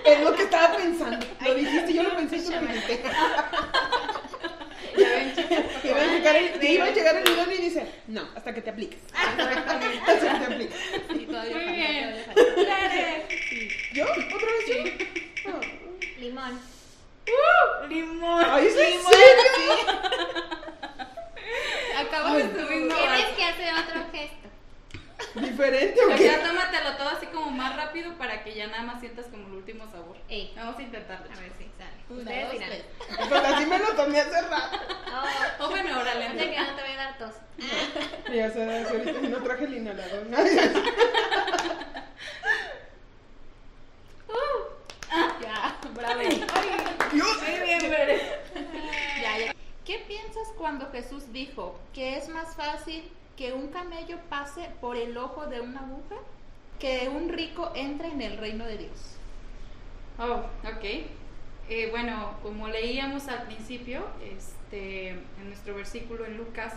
Es 0.04 0.20
lo 0.20 0.34
que 0.34 0.42
estaba 0.42 0.76
pensando. 0.76 1.26
Lo 1.40 1.54
dijiste, 1.54 1.94
yo 1.94 2.02
lo 2.02 2.14
pensé 2.14 2.36
dijiste. 2.36 3.02
Ya 4.98 5.08
ven, 5.10 5.34
chicos. 5.34 5.58
Que 5.82 5.88
iba 5.88 6.00
a 6.00 6.06
llegar 6.06 6.36
el, 6.36 6.58
que 6.58 6.72
iba 6.72 6.84
a 6.84 6.90
llegar 6.90 7.16
el 7.16 7.24
bidón 7.24 7.52
y 7.52 7.56
dice, 7.56 7.86
no, 8.08 8.28
hasta 8.34 8.54
que 8.54 8.62
te 8.62 8.70
apliques. 8.70 8.98
Hasta 9.14 9.80
que 9.80 10.38
te 10.38 10.54
apliques. 10.54 10.76
Sí, 11.12 11.26
todavía 11.26 11.56
Muy 11.56 11.72
bien. 11.72 12.24
Clare. 12.54 13.26
¿Yo? 13.92 14.04
¿Otra 14.04 14.52
vez 14.52 14.66
yo? 14.68 14.76
Ah. 15.50 15.60
Limón. 16.18 16.60
Limón. 17.88 18.44
Ay, 18.48 18.66
¿es 18.66 18.76
en 18.76 19.02
serio? 19.02 19.02
Acabo 21.98 22.36
de 22.36 22.42
subir 22.42 22.94
Tienes 22.94 23.28
que 23.36 23.44
hacer 23.44 23.74
otro 23.74 24.06
gesto. 24.12 24.46
¿Diferente 25.34 26.00
o 26.02 26.08
qué? 26.16 26.18
sea, 26.18 26.42
tómatelo 26.42 26.96
todo 26.96 27.08
así 27.10 27.25
rápido 27.96 28.18
para 28.18 28.44
que 28.44 28.54
ya 28.54 28.66
nada 28.66 28.82
más 28.82 29.00
sientas 29.00 29.26
como 29.26 29.46
el 29.48 29.54
último 29.54 29.86
sabor. 29.90 30.16
Ey, 30.28 30.52
Vamos 30.56 30.78
a 30.78 30.82
intentarlo. 30.82 31.26
a 31.32 31.40
ver 31.40 31.52
si 31.58 31.64
sale. 31.78 31.96
Una, 32.10 32.20
Ustedes 32.20 32.52
dirán. 32.52 32.70
Pues 33.28 33.44
así 33.44 33.66
me 33.66 33.78
lo 33.78 33.94
tomé 33.94 34.20
hace 34.20 34.42
rato. 34.42 34.78
Oh, 35.60 35.64
O 35.64 35.70
bueno, 35.70 35.94
ahora 35.96 36.14
no 36.14 36.34
le 36.34 36.50
que 36.50 36.58
no 36.60 36.74
te 36.74 36.82
voy 36.82 36.92
a 36.92 36.96
dar 36.96 37.18
tos. 37.18 37.34
Ya 38.34 38.50
sé, 38.50 38.84
si 38.86 38.96
ahorita 38.96 39.20
si 39.20 39.28
no 39.28 39.38
traje 39.42 39.64
el 39.64 39.74
inhalador. 39.76 40.26
Ya, 45.40 45.78
bravo. 45.94 46.20
Dios. 47.12 47.38
Ya, 49.22 49.38
ya. 49.38 49.54
¿Qué 49.84 49.98
piensas 50.08 50.48
cuando 50.58 50.90
Jesús 50.90 51.32
dijo 51.32 51.78
que 51.94 52.16
es 52.18 52.28
más 52.28 52.54
fácil 52.56 53.10
que 53.36 53.52
un 53.52 53.68
camello 53.68 54.18
pase 54.28 54.68
por 54.80 54.96
el 54.96 55.16
ojo 55.16 55.46
de 55.46 55.60
una 55.60 55.80
aguja 55.80 56.16
que 56.78 57.08
un 57.08 57.28
rico 57.28 57.72
entre 57.74 58.08
en 58.08 58.22
el 58.22 58.38
reino 58.38 58.64
de 58.64 58.78
Dios? 58.78 59.16
Oh, 60.18 60.44
ok. 60.68 60.84
Eh, 61.68 61.88
bueno, 61.90 62.34
como 62.42 62.68
leíamos 62.68 63.28
al 63.28 63.42
principio, 63.44 64.06
este, 64.22 65.10
en 65.10 65.48
nuestro 65.48 65.74
versículo 65.74 66.24
en 66.24 66.36
Lucas, 66.36 66.74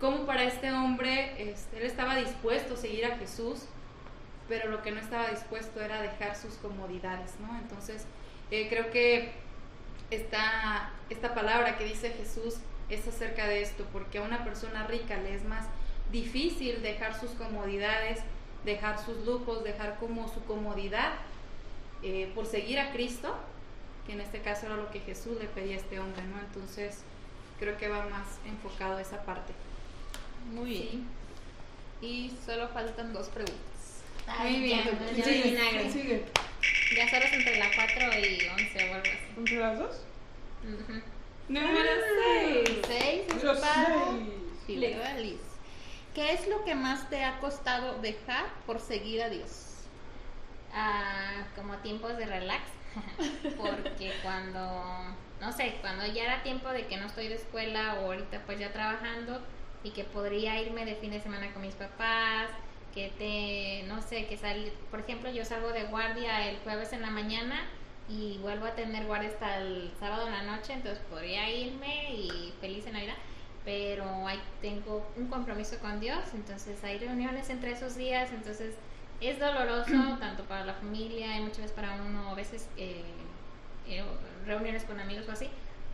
como 0.00 0.26
para 0.26 0.44
este 0.44 0.72
hombre, 0.72 1.50
este, 1.50 1.78
él 1.78 1.84
estaba 1.84 2.16
dispuesto 2.16 2.74
a 2.74 2.76
seguir 2.76 3.04
a 3.04 3.16
Jesús, 3.18 3.66
pero 4.48 4.68
lo 4.70 4.82
que 4.82 4.90
no 4.90 5.00
estaba 5.00 5.28
dispuesto 5.28 5.80
era 5.80 6.02
dejar 6.02 6.36
sus 6.36 6.54
comodidades, 6.54 7.34
¿no? 7.40 7.56
Entonces, 7.58 8.06
eh, 8.50 8.66
creo 8.68 8.90
que 8.90 9.32
esta, 10.10 10.90
esta 11.08 11.34
palabra 11.34 11.78
que 11.78 11.84
dice 11.84 12.10
Jesús 12.10 12.56
es 12.88 13.06
acerca 13.06 13.46
de 13.46 13.62
esto, 13.62 13.86
porque 13.92 14.18
a 14.18 14.22
una 14.22 14.44
persona 14.44 14.86
rica 14.86 15.16
le 15.18 15.34
es 15.34 15.44
más 15.44 15.66
difícil 16.10 16.82
dejar 16.82 17.18
sus 17.18 17.30
comodidades, 17.30 18.20
dejar 18.64 19.04
sus 19.04 19.24
lujos, 19.26 19.64
dejar 19.64 19.98
como 19.98 20.32
su 20.32 20.42
comodidad 20.44 21.12
eh, 22.02 22.30
por 22.34 22.46
seguir 22.46 22.78
a 22.78 22.92
Cristo, 22.92 23.34
que 24.06 24.12
en 24.12 24.20
este 24.20 24.40
caso 24.40 24.66
era 24.66 24.76
lo 24.76 24.90
que 24.90 25.00
Jesús 25.00 25.38
le 25.38 25.46
pedía 25.46 25.76
a 25.76 25.78
este 25.78 25.98
hombre, 25.98 26.22
¿no? 26.24 26.40
Entonces, 26.40 26.98
creo 27.58 27.76
que 27.76 27.88
va 27.88 28.06
más 28.06 28.26
enfocado 28.46 28.96
a 28.96 29.02
esa 29.02 29.22
parte. 29.24 29.52
Muy 30.52 30.70
bien. 30.70 31.06
Y 32.00 32.32
solo 32.44 32.68
faltan 32.68 33.12
dos 33.12 33.28
preguntas. 33.28 34.02
Muy 34.40 34.60
bien. 34.60 34.82
ya, 35.16 35.26
vinagre. 35.26 35.90
Sigue. 35.90 36.24
Ya 36.96 37.08
solo 37.08 37.24
es 37.24 37.32
entre 37.32 37.58
las 37.58 37.74
4 37.74 38.18
y 38.18 38.48
11 38.48 38.90
o 38.90 38.94
algo 38.94 39.06
así. 39.06 39.10
¿Entre 39.36 39.56
las 39.58 39.78
dos? 39.78 39.96
Ujú. 40.62 41.00
Número 41.48 41.90
6. 42.40 42.78
Seis 42.86 43.22
es 43.36 43.44
Los 43.44 43.58
para 43.60 44.10
seis. 44.66 45.38
¿Qué 46.14 46.32
es 46.32 46.46
lo 46.46 46.64
que 46.64 46.74
más 46.74 47.08
te 47.08 47.24
ha 47.24 47.38
costado 47.40 48.00
dejar 48.00 48.46
por 48.66 48.80
seguir 48.80 49.22
a 49.22 49.30
Dios? 49.30 49.86
Ah, 50.72 51.44
como 51.56 51.78
tiempos 51.78 52.16
de 52.16 52.26
relax. 52.26 52.62
Porque 53.56 54.12
cuando, 54.22 55.16
no 55.40 55.52
sé, 55.52 55.78
cuando 55.80 56.06
ya 56.06 56.24
era 56.24 56.42
tiempo 56.42 56.68
de 56.68 56.86
que 56.86 56.98
no 56.98 57.06
estoy 57.06 57.28
de 57.28 57.36
escuela 57.36 57.94
o 58.00 58.06
ahorita 58.06 58.42
pues 58.44 58.58
ya 58.58 58.72
trabajando 58.72 59.40
y 59.82 59.90
que 59.90 60.04
podría 60.04 60.60
irme 60.60 60.84
de 60.84 60.96
fin 60.96 61.10
de 61.10 61.20
semana 61.20 61.50
con 61.52 61.62
mis 61.62 61.74
papás, 61.74 62.48
que 62.92 63.08
te, 63.18 63.88
no 63.88 64.02
sé, 64.02 64.26
que 64.26 64.36
salir, 64.36 64.72
por 64.90 65.00
ejemplo, 65.00 65.30
yo 65.30 65.44
salgo 65.44 65.72
de 65.72 65.84
guardia 65.84 66.48
el 66.48 66.58
jueves 66.58 66.92
en 66.92 67.02
la 67.02 67.10
mañana 67.10 67.62
y 68.08 68.38
vuelvo 68.38 68.66
a 68.66 68.74
tener 68.74 69.06
guardia 69.06 69.30
hasta 69.30 69.58
el 69.58 69.90
sábado 69.98 70.26
en 70.26 70.32
la 70.32 70.42
noche, 70.42 70.74
entonces 70.74 71.02
podría 71.08 71.48
irme 71.50 72.12
y 72.12 72.52
feliz 72.60 72.86
en 72.86 72.92
Navidad, 72.92 73.16
pero 73.64 74.04
ahí 74.26 74.40
tengo 74.60 75.06
un 75.16 75.28
compromiso 75.28 75.78
con 75.78 76.00
Dios, 76.00 76.20
entonces 76.34 76.82
hay 76.84 76.98
reuniones 76.98 77.48
entre 77.50 77.72
esos 77.72 77.96
días, 77.96 78.30
entonces 78.32 78.74
es 79.20 79.38
doloroso 79.38 79.92
tanto 80.20 80.44
para 80.44 80.64
la 80.64 80.74
familia 80.74 81.36
y 81.36 81.40
muchas 81.40 81.58
veces 81.58 81.72
para 81.72 81.94
uno, 81.94 82.30
a 82.30 82.34
veces 82.34 82.68
eh, 82.76 83.02
eh, 83.88 84.04
reuniones 84.46 84.84
con 84.84 84.98
amigos 85.00 85.28
o 85.28 85.32
así, 85.32 85.48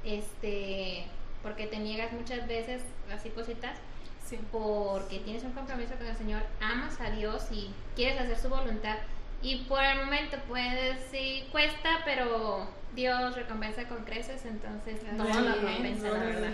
este, 0.05 1.05
porque 1.43 1.67
te 1.67 1.79
niegas 1.79 2.13
muchas 2.13 2.47
veces 2.49 2.83
así 3.13 3.31
cositas 3.31 3.77
Sí. 4.25 4.39
porque 4.53 5.21
tienes 5.21 5.43
un 5.45 5.53
compromiso 5.53 5.95
con 5.97 6.07
el 6.07 6.15
Señor, 6.15 6.43
amas 6.61 7.01
a 7.01 7.11
Dios 7.13 7.47
y 7.51 7.71
quieres 7.97 8.21
hacer 8.21 8.39
su 8.39 8.51
voluntad. 8.51 8.97
Y 9.41 9.65
por 9.65 9.83
el 9.83 9.97
momento, 10.05 10.37
pues 10.47 11.01
sí, 11.11 11.49
cuesta, 11.51 12.01
pero 12.05 12.69
Dios 12.95 13.35
recompensa 13.37 13.89
con 13.89 14.05
creces, 14.05 14.45
entonces 14.45 15.01
todo 15.17 15.25
lo 15.29 15.33
Amén. 15.53 15.55
recompensa, 15.63 16.09
la 16.11 16.19
verdad. 16.25 16.51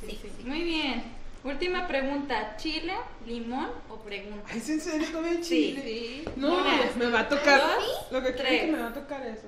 Sí, 0.00 0.18
sí. 0.22 0.30
Muy 0.44 0.62
bien. 0.62 1.04
Última 1.44 1.86
pregunta. 1.86 2.56
¿Chile, 2.56 2.94
limón 3.26 3.70
o 3.88 3.96
pregunta? 3.96 4.48
Ay, 4.50 4.58
¿es 4.58 4.68
en 4.68 4.80
serio 4.80 5.06
Sí. 5.06 5.42
chile? 5.42 5.82
Sí. 5.84 6.24
No, 6.36 6.54
Una, 6.58 6.78
me 6.96 7.06
va 7.06 7.20
a 7.20 7.28
tocar. 7.28 7.60
dos, 7.60 8.06
Lo 8.10 8.22
que 8.22 8.32
creo 8.34 8.60
que 8.62 8.72
me 8.72 8.78
va 8.80 8.88
a 8.88 8.94
tocar 8.94 9.24
eso. 9.26 9.46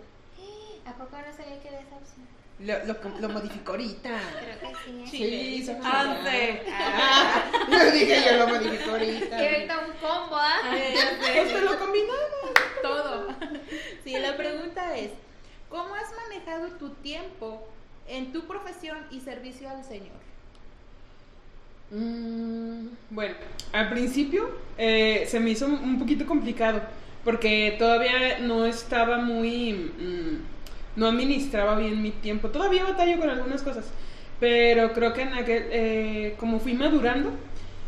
¿A 0.86 0.92
poco 0.92 1.16
no 1.16 1.36
sabía 1.36 1.60
que 1.60 1.68
era 1.68 1.80
esa 1.80 1.96
opción? 1.96 2.26
Lo, 2.60 2.84
lo, 2.86 3.20
lo 3.20 3.28
modificó 3.28 3.72
ahorita. 3.72 4.20
Creo 4.40 4.58
que 4.60 4.76
sí. 4.84 5.02
¿eh? 5.02 5.58
Sí, 5.58 5.62
se 5.64 5.72
Once. 5.74 6.62
Ah, 6.72 7.44
yo 7.70 7.90
dije 7.92 8.22
yo 8.26 8.36
lo 8.38 8.48
modificó 8.48 8.90
ahorita. 8.92 9.42
Y 9.42 9.54
ahorita 9.54 9.78
un 9.78 9.92
combo, 10.00 10.36
¿ah? 10.36 10.58
Pues 10.70 11.52
te 11.52 11.60
lo 11.60 11.78
combinaba. 11.78 12.18
Todo. 12.82 13.28
Sí, 14.04 14.12
la 14.18 14.36
pregunta 14.36 14.96
es, 14.96 15.10
¿cómo 15.68 15.94
has 15.94 16.10
manejado 16.16 16.68
tu 16.78 16.90
tiempo 16.94 17.68
en 18.06 18.32
tu 18.32 18.46
profesión 18.46 19.06
y 19.10 19.20
servicio 19.20 19.68
al 19.68 19.84
Señor? 19.84 20.16
Mm, 21.90 22.88
bueno, 23.10 23.34
al 23.72 23.88
principio 23.90 24.50
eh, 24.76 25.24
se 25.26 25.40
me 25.40 25.50
hizo 25.50 25.66
un 25.66 25.98
poquito 25.98 26.26
complicado 26.26 26.82
porque 27.24 27.76
todavía 27.78 28.38
no 28.40 28.66
estaba 28.66 29.18
muy... 29.18 29.72
mm, 29.72 30.38
no 30.96 31.06
administraba 31.06 31.78
bien 31.78 32.02
mi 32.02 32.10
tiempo. 32.10 32.48
Todavía 32.50 32.84
batallo 32.84 33.18
con 33.18 33.30
algunas 33.30 33.62
cosas, 33.62 33.92
pero 34.40 34.92
creo 34.92 35.12
que 35.14 35.22
en 35.22 35.34
aquel, 35.34 35.64
eh, 35.70 36.34
como 36.38 36.58
fui 36.60 36.74
madurando, 36.74 37.30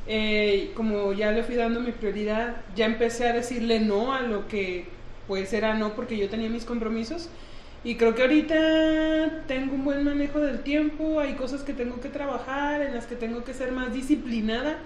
eh, 0.07 0.73
como 0.75 1.13
ya 1.13 1.33
le 1.33 1.43
fui 1.43 1.57
dando 1.57 1.81
mi 1.81 1.93
prioridad, 1.93 2.57
ya 2.77 2.87
empecé 2.87 3.29
a 3.29 3.33
decirle 3.33 3.81
no 3.81 4.15
a 4.15 4.21
lo 4.23 4.47
que 4.49 4.87
pues 5.27 5.53
era 5.53 5.75
no 5.75 5.95
porque 5.95 6.17
yo 6.19 6.29
tenía 6.29 6.49
mis 6.51 6.65
compromisos. 6.65 7.29
Y 7.83 7.95
creo 7.97 8.15
que 8.15 8.23
ahorita 8.23 9.45
tengo 9.47 9.75
un 9.75 9.85
buen 9.85 10.05
manejo 10.05 10.39
del 10.41 10.61
tiempo, 10.61 11.19
hay 11.19 11.33
cosas 11.35 11.63
que 11.63 11.73
tengo 11.73 12.01
que 12.01 12.09
trabajar, 12.11 12.83
en 12.83 12.95
las 12.95 13.07
que 13.07 13.17
tengo 13.17 13.43
que 13.43 13.55
ser 13.55 13.73
más 13.73 13.93
disciplinada 13.95 14.77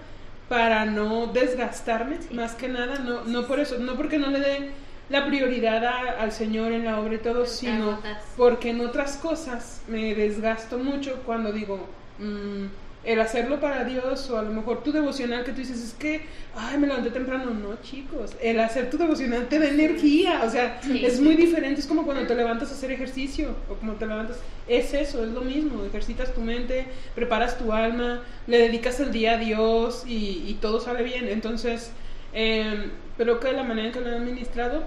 para 0.49 0.85
no 0.85 1.27
desgastarme, 1.27 2.19
más 2.31 2.55
que 2.55 2.69
nada, 2.69 2.99
no, 3.01 3.25
no 3.25 3.47
por 3.47 3.59
eso, 3.59 3.79
no 3.79 3.95
porque 3.97 4.19
no 4.19 4.29
le 4.31 4.39
dé 4.41 4.71
la 5.09 5.27
prioridad 5.27 5.85
a- 5.85 6.23
al 6.23 6.31
Señor 6.33 6.73
en 6.73 6.85
la 6.85 7.01
obra 7.01 7.15
y 7.15 7.19
todo, 7.19 7.47
sino 7.47 7.99
porque 8.37 8.71
en 8.71 8.81
otras 8.81 9.17
cosas 9.17 9.83
me 9.89 10.15
desgasto 10.15 10.79
mucho 10.79 11.21
cuando 11.27 11.51
digo, 11.53 11.89
mm, 12.19 12.67
el 13.05 13.21
hacerlo 13.21 13.61
para 13.61 13.85
Dios 13.85 14.31
o 14.31 14.39
a 14.39 14.43
lo 14.43 14.51
mejor 14.51 14.83
tu 14.83 14.91
devocional 14.93 15.45
que 15.45 15.53
tú 15.53 15.59
dices 15.59 15.83
es 15.83 15.93
que, 15.95 16.23
ay, 16.57 16.79
me 16.79 16.87
levanté 16.87 17.11
temprano. 17.11 17.51
No, 17.51 17.77
chicos, 17.83 18.35
el 18.41 18.59
hacer 18.61 18.89
tu 18.91 18.97
devocional 18.99 19.47
te 19.49 19.59
da 19.59 19.69
energía, 19.69 20.43
o 20.45 20.51
sea, 20.51 20.81
Sí. 20.83 21.05
es 21.05 21.21
muy 21.21 21.35
diferente, 21.37 21.81
es 21.81 21.87
como 21.87 22.05
cuando 22.05 22.27
te 22.27 22.35
levantas 22.35 22.71
a 22.71 22.75
hacer 22.75 22.91
ejercicio 22.93 23.55
o 23.69 23.75
como 23.75 23.93
te 23.95 24.07
levantas, 24.07 24.39
es 24.67 24.95
eso, 24.95 25.23
es 25.23 25.31
lo 25.33 25.43
mismo, 25.43 25.85
ejercitas 25.85 26.33
tu 26.35 26.41
mente, 26.41 26.87
preparas 27.15 27.59
tu 27.59 27.73
alma, 27.73 28.23
le 28.47 28.59
dedicas 28.59 28.99
el 29.01 29.13
día 29.13 29.33
a 29.33 29.37
Dios 29.39 30.05
y, 30.07 30.45
y 30.47 30.59
todo 30.61 30.81
sale 30.81 31.03
bien. 31.03 31.29
Entonces, 31.29 31.91
eh, 32.33 32.91
creo 33.19 33.39
que 33.39 33.53
la 33.53 33.63
manera 33.65 33.89
en 33.89 33.93
que 33.93 34.01
lo 34.01 34.11
he 34.11 34.17
administrado 34.17 34.83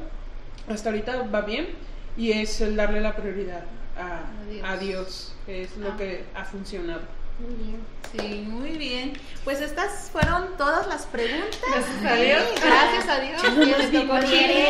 hasta 0.67 0.89
ahorita 0.89 1.23
va 1.34 1.41
bien 1.41 1.67
y 2.17 2.32
es 2.32 2.60
el 2.62 2.75
darle 2.75 2.99
la 2.99 3.15
prioridad 3.15 3.63
a, 3.95 4.21
Dios. 4.49 4.63
a 4.63 4.77
Dios, 4.77 5.36
es 5.47 5.77
lo 5.77 5.89
Ah. 5.89 5.97
que 5.97 6.23
ha 6.36 6.43
funcionado. 6.45 7.01
Muy 7.39 7.56
bien. 7.56 7.97
Sí, 8.12 8.41
muy 8.47 8.71
bien. 8.71 9.13
Pues 9.43 9.62
estas 9.62 10.10
fueron 10.12 10.58
todas 10.58 10.88
las 10.88 11.06
preguntas. 11.06 11.60
Gracias 11.69 12.06
a 12.06 12.15
Dios. 12.15 12.43
Sí, 12.56 12.62
Gracias 12.65 13.08
a 13.10 13.19
Dios. 13.19 13.41
¿Quieres 13.41 13.91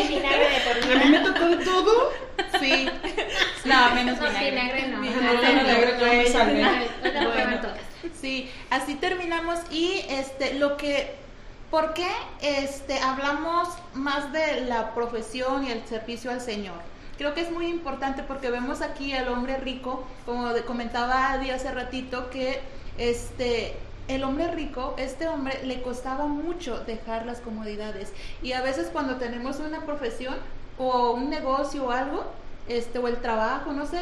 vinagre 0.10 0.49
de 0.49 0.60
por 0.62 1.01
A 1.01 1.06
mí 1.06 1.10
me 1.10 1.19
tocó 1.19 1.63
todo. 1.63 2.12
Sí. 2.60 2.89
No, 3.65 3.89
menos 3.95 4.19
No, 4.19 4.27
vinagre. 4.27 4.51
vinagre 4.51 4.88
no. 4.88 5.01
Vinagre 5.01 5.95
no. 7.62 7.88
Sí, 8.19 8.51
así 8.69 8.95
terminamos 8.95 9.60
y 9.71 10.06
este 10.10 10.56
lo 10.56 10.77
que 10.77 11.15
¿por 11.69 11.93
qué 11.93 12.10
este 12.41 12.99
hablamos 12.99 13.69
más 13.93 14.32
de 14.32 14.62
la 14.62 14.93
profesión 14.93 15.65
y 15.65 15.71
el 15.71 15.86
servicio 15.88 16.32
al 16.32 16.41
Señor? 16.41 16.75
Creo 17.17 17.34
que 17.34 17.41
es 17.41 17.51
muy 17.51 17.67
importante 17.67 18.23
porque 18.23 18.49
vemos 18.51 18.82
aquí 18.82 19.13
al 19.13 19.27
hombre 19.30 19.58
rico, 19.58 20.06
como 20.25 20.49
comentaba 20.65 21.32
Adi 21.32 21.49
hace 21.49 21.71
ratito 21.71 22.30
que 22.30 22.62
este 22.97 23.75
el 24.08 24.23
hombre 24.23 24.49
rico, 24.51 24.95
este 24.97 25.27
hombre 25.27 25.60
le 25.65 25.82
costaba 25.82 26.27
mucho 26.27 26.80
dejar 26.86 27.25
las 27.25 27.41
comodidades. 27.41 28.13
Y 28.41 28.53
a 28.53 28.62
veces 28.62 28.89
cuando 28.91 29.17
tenemos 29.17 29.60
una 29.60 29.86
profesión 29.86 30.36
o 30.77 31.12
un 31.12 31.30
negocio 31.30 31.86
o 31.86 31.91
algo, 31.91 32.23
este 32.69 32.99
o 32.99 33.08
el 33.08 33.17
trabajo, 33.17 33.73
no 33.73 33.86
sé, 33.86 33.99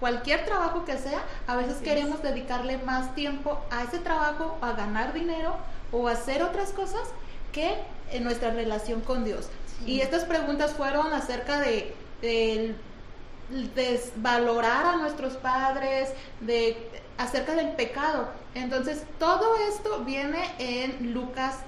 cualquier 0.00 0.44
trabajo 0.44 0.84
que 0.84 0.98
sea, 0.98 1.22
a 1.46 1.56
veces 1.56 1.76
queremos 1.78 2.22
dedicarle 2.22 2.78
más 2.78 3.14
tiempo 3.14 3.58
a 3.70 3.84
ese 3.84 3.98
trabajo, 3.98 4.58
a 4.60 4.72
ganar 4.72 5.12
dinero 5.14 5.56
o 5.92 6.08
a 6.08 6.12
hacer 6.12 6.42
otras 6.42 6.72
cosas 6.72 7.08
que 7.52 7.74
en 8.10 8.24
nuestra 8.24 8.50
relación 8.50 9.00
con 9.00 9.24
Dios. 9.24 9.48
Y 9.86 10.00
estas 10.00 10.24
preguntas 10.24 10.72
fueron 10.72 11.12
acerca 11.12 11.60
de 11.60 11.94
del 12.20 12.76
desvalorar 13.74 14.86
a 14.86 14.96
nuestros 14.96 15.34
padres, 15.34 16.10
de 16.40 16.76
acerca 17.18 17.54
del 17.54 17.70
pecado. 17.72 18.28
Entonces, 18.54 19.04
todo 19.18 19.56
esto 19.68 20.04
viene 20.04 20.42
en 20.58 21.12
Lucas 21.12 21.58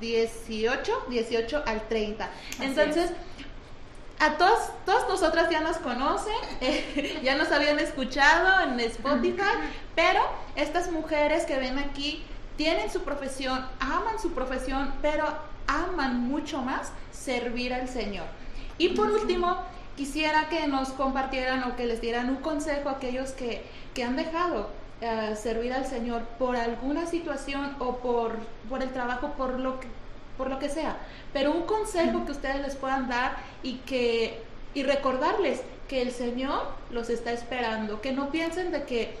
18, 0.00 1.06
18 1.08 1.62
al 1.66 1.88
30. 1.88 2.28
Entonces, 2.60 3.12
a 4.18 4.36
todos, 4.36 4.70
todas 4.84 5.08
nosotras 5.08 5.50
ya 5.50 5.60
nos 5.60 5.76
conocen, 5.78 6.34
eh, 6.60 7.20
ya 7.22 7.36
nos 7.36 7.50
habían 7.50 7.78
escuchado 7.78 8.70
en 8.70 8.80
Spotify, 8.80 9.42
pero 9.94 10.20
estas 10.54 10.90
mujeres 10.90 11.44
que 11.44 11.56
ven 11.58 11.78
aquí 11.78 12.24
tienen 12.56 12.90
su 12.90 13.02
profesión, 13.02 13.66
aman 13.80 14.18
su 14.20 14.32
profesión, 14.32 14.92
pero 15.02 15.26
aman 15.66 16.20
mucho 16.20 16.62
más 16.62 16.92
servir 17.10 17.74
al 17.74 17.88
Señor. 17.88 18.26
Y 18.78 18.90
por 18.90 19.10
último, 19.10 19.56
quisiera 19.96 20.48
que 20.48 20.66
nos 20.66 20.90
compartieran 20.90 21.64
o 21.64 21.76
que 21.76 21.86
les 21.86 22.00
dieran 22.00 22.28
un 22.28 22.36
consejo 22.36 22.88
a 22.88 22.92
aquellos 22.92 23.30
que, 23.30 23.62
que 23.94 24.04
han 24.04 24.16
dejado 24.16 24.68
eh, 25.00 25.34
servir 25.36 25.72
al 25.72 25.86
Señor 25.86 26.22
por 26.38 26.56
alguna 26.56 27.06
situación 27.06 27.76
o 27.78 27.96
por, 27.96 28.36
por 28.68 28.82
el 28.82 28.90
trabajo, 28.90 29.32
por 29.36 29.58
lo 29.58 29.80
que 29.80 29.88
por 30.36 30.50
lo 30.50 30.58
que 30.58 30.68
sea, 30.68 30.98
pero 31.32 31.50
un 31.50 31.62
consejo 31.62 32.26
que 32.26 32.32
ustedes 32.32 32.60
les 32.60 32.76
puedan 32.76 33.08
dar 33.08 33.36
y 33.62 33.76
que 33.86 34.42
y 34.74 34.82
recordarles 34.82 35.62
que 35.88 36.02
el 36.02 36.10
Señor 36.10 36.68
los 36.90 37.08
está 37.08 37.32
esperando, 37.32 38.02
que 38.02 38.12
no 38.12 38.30
piensen 38.30 38.70
de 38.70 38.84
que 38.84 39.16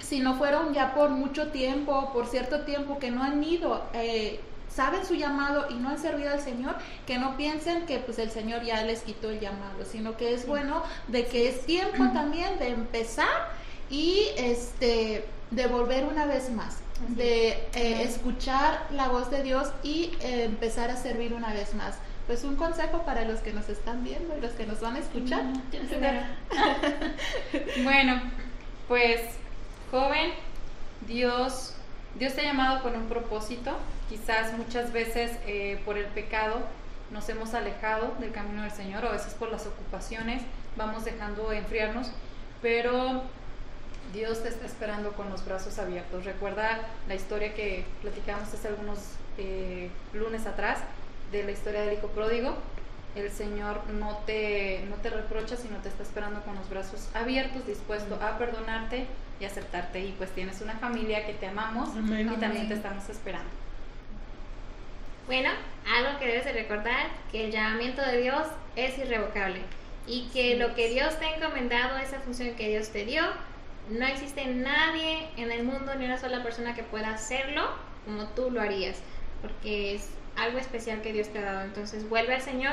si 0.00 0.20
no 0.20 0.34
fueron 0.34 0.74
ya 0.74 0.94
por 0.94 1.10
mucho 1.10 1.48
tiempo, 1.48 2.10
por 2.12 2.26
cierto 2.26 2.62
tiempo 2.62 2.98
que 2.98 3.10
no 3.10 3.22
han 3.22 3.42
ido, 3.44 3.84
eh, 3.94 4.40
saben 4.74 5.04
su 5.04 5.14
llamado 5.14 5.66
y 5.70 5.74
no 5.74 5.90
han 5.90 5.98
servido 5.98 6.30
al 6.30 6.40
Señor, 6.40 6.76
que 7.06 7.18
no 7.18 7.36
piensen 7.36 7.86
que 7.86 7.98
pues 7.98 8.18
el 8.18 8.30
Señor 8.30 8.62
ya 8.62 8.82
les 8.84 9.02
quitó 9.02 9.30
el 9.30 9.40
llamado, 9.40 9.84
sino 9.84 10.16
que 10.16 10.34
es 10.34 10.46
bueno 10.46 10.82
de 11.08 11.26
que 11.26 11.48
es 11.48 11.66
tiempo 11.66 12.04
también 12.12 12.58
de 12.58 12.68
empezar 12.68 13.50
y 13.90 14.26
este 14.36 15.24
de 15.50 15.66
volver 15.66 16.04
una 16.04 16.26
vez 16.26 16.50
más, 16.50 16.78
de 17.08 17.48
eh, 17.74 18.02
escuchar 18.02 18.86
la 18.90 19.08
voz 19.08 19.30
de 19.30 19.42
Dios 19.42 19.68
y 19.82 20.12
eh, 20.20 20.44
empezar 20.44 20.90
a 20.90 20.96
servir 20.96 21.32
una 21.32 21.52
vez 21.52 21.74
más. 21.74 21.96
pues 22.26 22.44
un 22.44 22.56
consejo 22.56 23.04
para 23.06 23.24
los 23.24 23.40
que 23.40 23.54
nos 23.54 23.70
están 23.70 24.04
viendo 24.04 24.36
y 24.36 24.40
los 24.42 24.52
que 24.52 24.66
nos 24.66 24.80
van 24.80 24.96
a 24.96 24.98
escuchar. 24.98 25.44
bueno, 27.82 28.20
pues 28.86 29.22
joven, 29.90 30.32
Dios, 31.06 31.72
Dios 32.18 32.34
te 32.34 32.40
ha 32.40 32.44
llamado 32.44 32.82
con 32.82 32.96
un 32.96 33.08
propósito. 33.08 33.76
Quizás 34.08 34.52
muchas 34.54 34.92
veces 34.92 35.30
eh, 35.46 35.80
por 35.84 35.96
el 35.96 36.06
pecado 36.06 36.56
nos 37.12 37.28
hemos 37.28 37.54
alejado 37.54 38.14
del 38.18 38.32
camino 38.32 38.62
del 38.62 38.72
Señor, 38.72 39.04
o 39.04 39.08
a 39.08 39.12
veces 39.12 39.34
por 39.34 39.50
las 39.50 39.66
ocupaciones 39.66 40.42
vamos 40.76 41.04
dejando 41.04 41.52
enfriarnos, 41.52 42.10
pero 42.60 43.22
Dios 44.12 44.42
te 44.42 44.48
está 44.48 44.66
esperando 44.66 45.12
con 45.12 45.30
los 45.30 45.44
brazos 45.44 45.78
abiertos. 45.78 46.24
Recuerda 46.24 46.80
la 47.06 47.14
historia 47.14 47.54
que 47.54 47.84
platicamos 48.02 48.52
hace 48.52 48.68
algunos 48.68 48.98
eh, 49.38 49.88
lunes 50.12 50.46
atrás 50.46 50.80
de 51.30 51.44
la 51.44 51.52
historia 51.52 51.82
del 51.82 51.98
hijo 51.98 52.08
pródigo. 52.08 52.56
El 53.18 53.30
Señor 53.30 53.82
no 53.90 54.18
te, 54.26 54.84
no 54.88 54.96
te 54.96 55.10
reprocha, 55.10 55.56
sino 55.56 55.78
te 55.78 55.88
está 55.88 56.02
esperando 56.02 56.42
con 56.42 56.54
los 56.54 56.68
brazos 56.68 57.08
abiertos, 57.14 57.66
dispuesto 57.66 58.16
a 58.22 58.38
perdonarte 58.38 59.06
y 59.40 59.44
aceptarte. 59.44 60.00
Y 60.04 60.12
pues 60.12 60.30
tienes 60.30 60.60
una 60.60 60.74
familia 60.74 61.26
que 61.26 61.34
te 61.34 61.46
amamos 61.46 61.90
y 61.90 62.36
también 62.36 62.68
te 62.68 62.74
estamos 62.74 63.08
esperando. 63.08 63.50
Bueno, 65.26 65.50
algo 65.94 66.18
que 66.18 66.26
debes 66.26 66.46
de 66.46 66.52
recordar, 66.52 67.08
que 67.30 67.44
el 67.44 67.52
llamamiento 67.52 68.00
de 68.02 68.22
Dios 68.22 68.46
es 68.76 68.96
irrevocable 68.98 69.60
y 70.06 70.28
que 70.32 70.56
lo 70.56 70.74
que 70.74 70.88
Dios 70.88 71.18
te 71.18 71.26
ha 71.26 71.36
encomendado, 71.36 71.98
esa 71.98 72.18
función 72.20 72.54
que 72.54 72.68
Dios 72.68 72.88
te 72.88 73.04
dio, 73.04 73.22
no 73.90 74.06
existe 74.06 74.46
nadie 74.46 75.28
en 75.36 75.50
el 75.50 75.64
mundo 75.64 75.94
ni 75.94 76.06
una 76.06 76.18
sola 76.18 76.42
persona 76.42 76.74
que 76.74 76.82
pueda 76.82 77.10
hacerlo 77.10 77.68
como 78.06 78.24
tú 78.28 78.50
lo 78.50 78.62
harías, 78.62 79.02
porque 79.42 79.94
es 79.94 80.08
algo 80.36 80.58
especial 80.58 81.02
que 81.02 81.12
Dios 81.12 81.28
te 81.28 81.40
ha 81.40 81.42
dado. 81.42 81.60
Entonces 81.62 82.08
vuelve 82.08 82.34
al 82.34 82.40
Señor, 82.40 82.72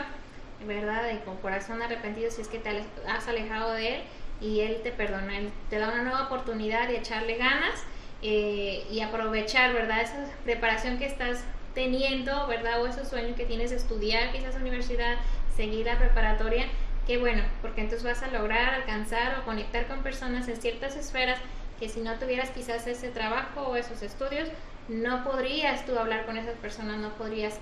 ¿verdad? 0.65 1.10
Y 1.13 1.17
con 1.25 1.38
corazón 1.38 1.82
arrepentido 1.82 2.32
si 2.32 2.41
es 2.41 2.47
que 2.47 2.60
te 2.60 2.84
has 3.08 3.28
alejado 3.28 3.73
de 3.73 3.95
Él 3.95 4.01
y 4.41 4.62
Él 4.62 4.82
te 4.84 4.91
perdona, 4.91 5.38
Él 5.38 5.51
te 5.69 5.80
da 5.80 5.89
una 5.89 6.04
nueva 6.04 6.23
oportunidad 6.23 6.88
de 6.88 6.97
echarle 6.97 7.38
ganas 7.38 7.84
eh, 8.21 8.86
y 8.91 9.01
aprovechar, 9.01 9.73
¿verdad? 9.73 10.01
Esa 10.01 10.25
preparación 10.43 10.97
que 10.97 11.06
estás 11.06 11.43
teniendo, 11.73 12.47
¿verdad? 12.47 12.82
O 12.82 12.88
esos 12.88 13.08
sueños 13.08 13.36
que 13.36 13.45
tienes 13.45 13.69
de 13.69 13.78
estudiar 13.78 14.32
quizás 14.32 14.56
universidad, 14.56 15.17
seguir 15.56 15.86
la 15.86 15.97
preparatoria, 15.97 16.65
qué 17.06 17.17
bueno, 17.17 17.43
porque 17.62 17.82
entonces 17.82 18.04
vas 18.04 18.23
a 18.23 18.28
lograr 18.28 18.73
alcanzar 18.73 19.39
o 19.39 19.45
conectar 19.45 19.88
con 19.88 20.01
personas 20.01 20.47
en 20.47 20.58
ciertas 20.60 20.95
esferas 20.95 21.38
que 21.80 21.89
si 21.89 21.99
no 21.99 22.15
tuvieras 22.15 22.49
quizás 22.49 22.88
ese 22.88 23.10
trabajo 23.10 23.62
o 23.62 23.75
esos 23.75 24.01
estudios, 24.01 24.49
no 24.88 25.23
podrías 25.23 25.86
tú 25.86 25.97
hablar 25.97 26.25
con 26.25 26.38
esas 26.38 26.56
personas, 26.56 26.97
no 26.97 27.10
podrías 27.13 27.60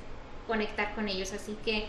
conectar 0.47 0.93
con 0.93 1.07
ellos. 1.07 1.33
Así 1.33 1.57
que 1.65 1.87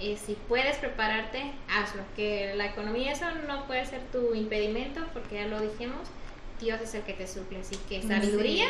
eh, 0.00 0.16
si 0.16 0.36
puedes 0.48 0.76
prepararte, 0.76 1.52
hazlo. 1.70 2.02
Que 2.16 2.54
la 2.54 2.66
economía 2.66 3.12
eso 3.12 3.26
no 3.46 3.66
puede 3.66 3.86
ser 3.86 4.00
tu 4.12 4.34
impedimento, 4.34 5.00
porque 5.12 5.36
ya 5.36 5.46
lo 5.46 5.60
dijimos, 5.60 6.08
Dios 6.60 6.80
es 6.80 6.94
el 6.94 7.02
que 7.02 7.14
te 7.14 7.26
suple. 7.26 7.60
Así 7.60 7.76
que 7.88 8.02
sabiduría, 8.02 8.66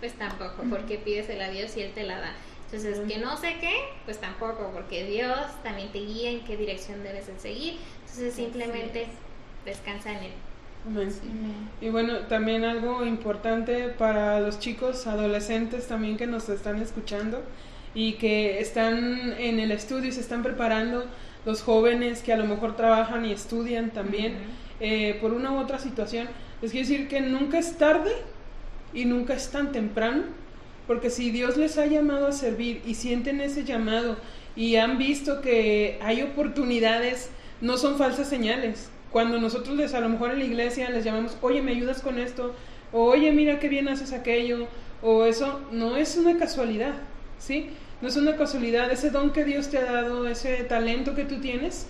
pues 0.00 0.14
tampoco, 0.14 0.62
porque 0.68 0.98
pides 0.98 1.28
a 1.30 1.50
Dios 1.50 1.76
y 1.76 1.82
Él 1.82 1.92
te 1.92 2.04
la 2.04 2.20
da. 2.20 2.32
Entonces, 2.66 2.98
que 3.06 3.18
no 3.18 3.36
sé 3.36 3.56
qué, 3.60 3.74
pues 4.04 4.18
tampoco, 4.18 4.70
porque 4.74 5.04
Dios 5.04 5.38
también 5.62 5.92
te 5.92 5.98
guía 5.98 6.30
en 6.30 6.40
qué 6.40 6.56
dirección 6.56 7.02
debes 7.04 7.28
de 7.28 7.38
seguir. 7.38 7.78
Entonces, 8.00 8.34
simplemente 8.34 9.06
descansa 9.64 10.12
en 10.12 10.24
Él. 10.24 10.32
Y 11.80 11.88
bueno, 11.88 12.20
también 12.28 12.64
algo 12.64 13.04
importante 13.04 13.88
para 13.88 14.40
los 14.40 14.60
chicos, 14.60 15.06
adolescentes 15.06 15.88
también 15.88 16.16
que 16.16 16.26
nos 16.26 16.48
están 16.48 16.80
escuchando 16.80 17.42
y 17.96 18.12
que 18.12 18.60
están 18.60 19.34
en 19.38 19.58
el 19.58 19.72
estudio 19.72 20.10
y 20.10 20.12
se 20.12 20.20
están 20.20 20.44
preparando, 20.44 21.06
los 21.44 21.62
jóvenes 21.62 22.22
que 22.22 22.32
a 22.32 22.36
lo 22.36 22.44
mejor 22.44 22.76
trabajan 22.76 23.24
y 23.24 23.32
estudian 23.32 23.90
también 23.90 24.34
eh, 24.78 25.18
por 25.20 25.32
una 25.32 25.50
u 25.52 25.58
otra 25.58 25.80
situación, 25.80 26.28
les 26.62 26.70
quiero 26.70 26.86
decir 26.86 27.08
que 27.08 27.20
nunca 27.20 27.58
es 27.58 27.76
tarde 27.78 28.12
y 28.94 29.04
nunca 29.06 29.34
es 29.34 29.50
tan 29.50 29.72
temprano 29.72 30.24
porque 30.86 31.10
si 31.10 31.30
Dios 31.30 31.56
les 31.56 31.78
ha 31.78 31.86
llamado 31.86 32.28
a 32.28 32.32
servir 32.32 32.82
y 32.86 32.94
sienten 32.94 33.40
ese 33.40 33.64
llamado 33.64 34.16
y 34.54 34.76
han 34.76 34.98
visto 34.98 35.40
que 35.40 35.98
hay 36.00 36.22
oportunidades, 36.22 37.30
no 37.60 37.76
son 37.76 37.98
falsas 37.98 38.28
señales. 38.28 38.88
Cuando 39.10 39.40
nosotros 39.40 39.76
les, 39.76 39.94
a 39.94 40.00
lo 40.00 40.08
mejor 40.08 40.30
en 40.30 40.38
la 40.38 40.44
iglesia 40.44 40.88
les 40.90 41.04
llamamos, 41.04 41.36
oye, 41.40 41.60
¿me 41.60 41.72
ayudas 41.72 42.02
con 42.02 42.18
esto? 42.18 42.54
O 42.92 43.04
oye, 43.04 43.32
mira 43.32 43.58
qué 43.58 43.68
bien 43.68 43.88
haces 43.88 44.12
aquello. 44.12 44.68
O 45.02 45.24
eso 45.24 45.60
no 45.72 45.96
es 45.96 46.16
una 46.16 46.38
casualidad, 46.38 46.94
¿sí? 47.38 47.70
No 48.00 48.08
es 48.08 48.16
una 48.16 48.36
casualidad. 48.36 48.90
Ese 48.90 49.10
don 49.10 49.32
que 49.32 49.44
Dios 49.44 49.68
te 49.68 49.78
ha 49.78 49.84
dado, 49.84 50.26
ese 50.28 50.56
talento 50.64 51.14
que 51.14 51.24
tú 51.24 51.40
tienes, 51.40 51.86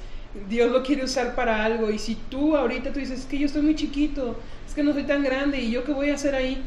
Dios 0.49 0.71
lo 0.71 0.83
quiere 0.83 1.05
usar 1.05 1.35
para 1.35 1.65
algo. 1.65 1.91
Y 1.91 1.99
si 1.99 2.17
tú 2.31 2.57
ahorita 2.57 2.93
tú 2.93 3.01
dices, 3.01 3.21
es 3.21 3.27
que 3.27 3.39
yo 3.39 3.47
estoy 3.47 3.63
muy 3.63 3.75
chiquito, 3.75 4.39
es 4.67 4.75
que 4.75 4.83
no 4.83 4.93
soy 4.93 5.05
tan 5.05 5.23
grande, 5.23 5.61
¿y 5.61 5.71
yo 5.71 5.85
qué 5.85 5.93
voy 5.93 6.11
a 6.11 6.15
hacer 6.15 6.35
ahí? 6.35 6.63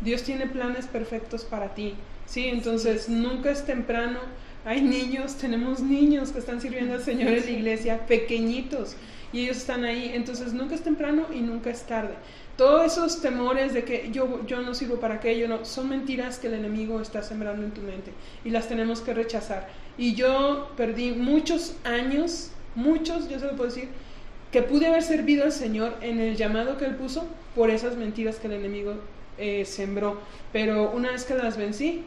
Dios 0.00 0.22
tiene 0.22 0.46
planes 0.46 0.86
perfectos 0.86 1.44
para 1.44 1.74
ti, 1.74 1.94
¿sí? 2.26 2.46
Entonces 2.46 3.08
nunca 3.08 3.50
es 3.50 3.64
temprano. 3.64 4.20
Hay 4.64 4.80
niños, 4.82 5.36
tenemos 5.36 5.80
niños 5.80 6.30
que 6.30 6.40
están 6.40 6.60
sirviendo 6.60 6.94
al 6.94 7.02
Señor 7.02 7.32
en 7.32 7.44
la 7.44 7.50
iglesia, 7.50 8.06
pequeñitos, 8.06 8.96
y 9.36 9.44
ellos 9.44 9.58
están 9.58 9.84
ahí. 9.84 10.12
Entonces 10.14 10.54
nunca 10.54 10.74
es 10.74 10.82
temprano 10.82 11.26
y 11.32 11.40
nunca 11.40 11.68
es 11.68 11.82
tarde. 11.82 12.14
Todos 12.56 12.92
esos 12.92 13.20
temores 13.20 13.74
de 13.74 13.84
que 13.84 14.08
yo, 14.10 14.46
yo 14.46 14.62
no 14.62 14.74
sirvo 14.74 14.96
para 14.96 15.16
aquello, 15.16 15.46
no, 15.46 15.66
son 15.66 15.90
mentiras 15.90 16.38
que 16.38 16.46
el 16.46 16.54
enemigo 16.54 17.02
está 17.02 17.22
sembrando 17.22 17.62
en 17.62 17.72
tu 17.72 17.82
mente 17.82 18.12
y 18.46 18.50
las 18.50 18.66
tenemos 18.66 19.02
que 19.02 19.12
rechazar. 19.12 19.68
Y 19.98 20.14
yo 20.14 20.70
perdí 20.74 21.12
muchos 21.12 21.76
años, 21.84 22.50
muchos, 22.74 23.28
yo 23.28 23.38
se 23.38 23.44
lo 23.44 23.56
puedo 23.56 23.68
decir, 23.68 23.90
que 24.50 24.62
pude 24.62 24.86
haber 24.86 25.02
servido 25.02 25.44
al 25.44 25.52
Señor 25.52 25.98
en 26.00 26.18
el 26.18 26.36
llamado 26.36 26.78
que 26.78 26.86
Él 26.86 26.96
puso 26.96 27.26
por 27.54 27.68
esas 27.68 27.96
mentiras 27.96 28.36
que 28.36 28.46
el 28.46 28.54
enemigo 28.54 28.94
eh, 29.36 29.66
sembró. 29.66 30.18
Pero 30.50 30.92
una 30.92 31.10
vez 31.10 31.26
que 31.26 31.34
las 31.34 31.58
vencí, 31.58 32.04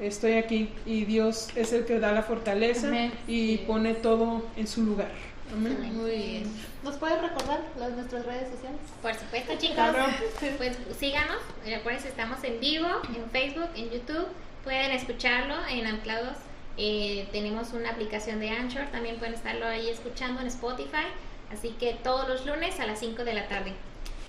estoy 0.00 0.32
aquí 0.32 0.70
y 0.84 1.04
Dios 1.04 1.50
es 1.54 1.72
el 1.72 1.84
que 1.84 2.00
da 2.00 2.10
la 2.10 2.24
fortaleza 2.24 2.90
y 3.28 3.58
pone 3.58 3.94
todo 3.94 4.42
en 4.56 4.66
su 4.66 4.82
lugar. 4.82 5.31
Muy 5.56 6.10
bien. 6.10 6.52
¿Nos 6.82 6.96
puedes 6.96 7.20
recordar 7.20 7.60
las, 7.78 7.92
nuestras 7.92 8.24
redes 8.24 8.50
sociales? 8.50 8.80
Por 9.00 9.14
supuesto, 9.14 9.52
chicos. 9.58 9.76
Pues 10.56 10.78
síganos. 10.98 11.38
Recuerden, 11.64 12.06
estamos 12.06 12.42
en 12.44 12.60
vivo, 12.60 12.88
en 13.14 13.30
Facebook, 13.30 13.68
en 13.74 13.90
YouTube. 13.90 14.26
Pueden 14.64 14.92
escucharlo 14.92 15.54
en 15.68 15.86
Anclados. 15.86 16.36
Eh, 16.76 17.28
tenemos 17.32 17.72
una 17.72 17.90
aplicación 17.90 18.40
de 18.40 18.50
Anchor. 18.50 18.86
También 18.92 19.18
pueden 19.18 19.34
estarlo 19.34 19.66
ahí 19.66 19.88
escuchando 19.88 20.40
en 20.40 20.46
Spotify. 20.46 21.06
Así 21.52 21.70
que 21.78 21.94
todos 22.02 22.28
los 22.28 22.46
lunes 22.46 22.80
a 22.80 22.86
las 22.86 22.98
5 23.00 23.24
de 23.24 23.34
la 23.34 23.48
tarde. 23.48 23.74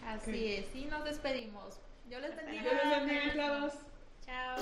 Así 0.05 0.55
es. 0.55 0.75
Y 0.75 0.85
nos 0.85 1.05
despedimos. 1.05 1.79
Yo 2.09 2.19
les 2.19 2.35
bendiga. 2.35 2.63
Yo 2.63 2.71
les 2.73 3.05
bendiga, 3.05 3.71
Chao. 4.25 4.57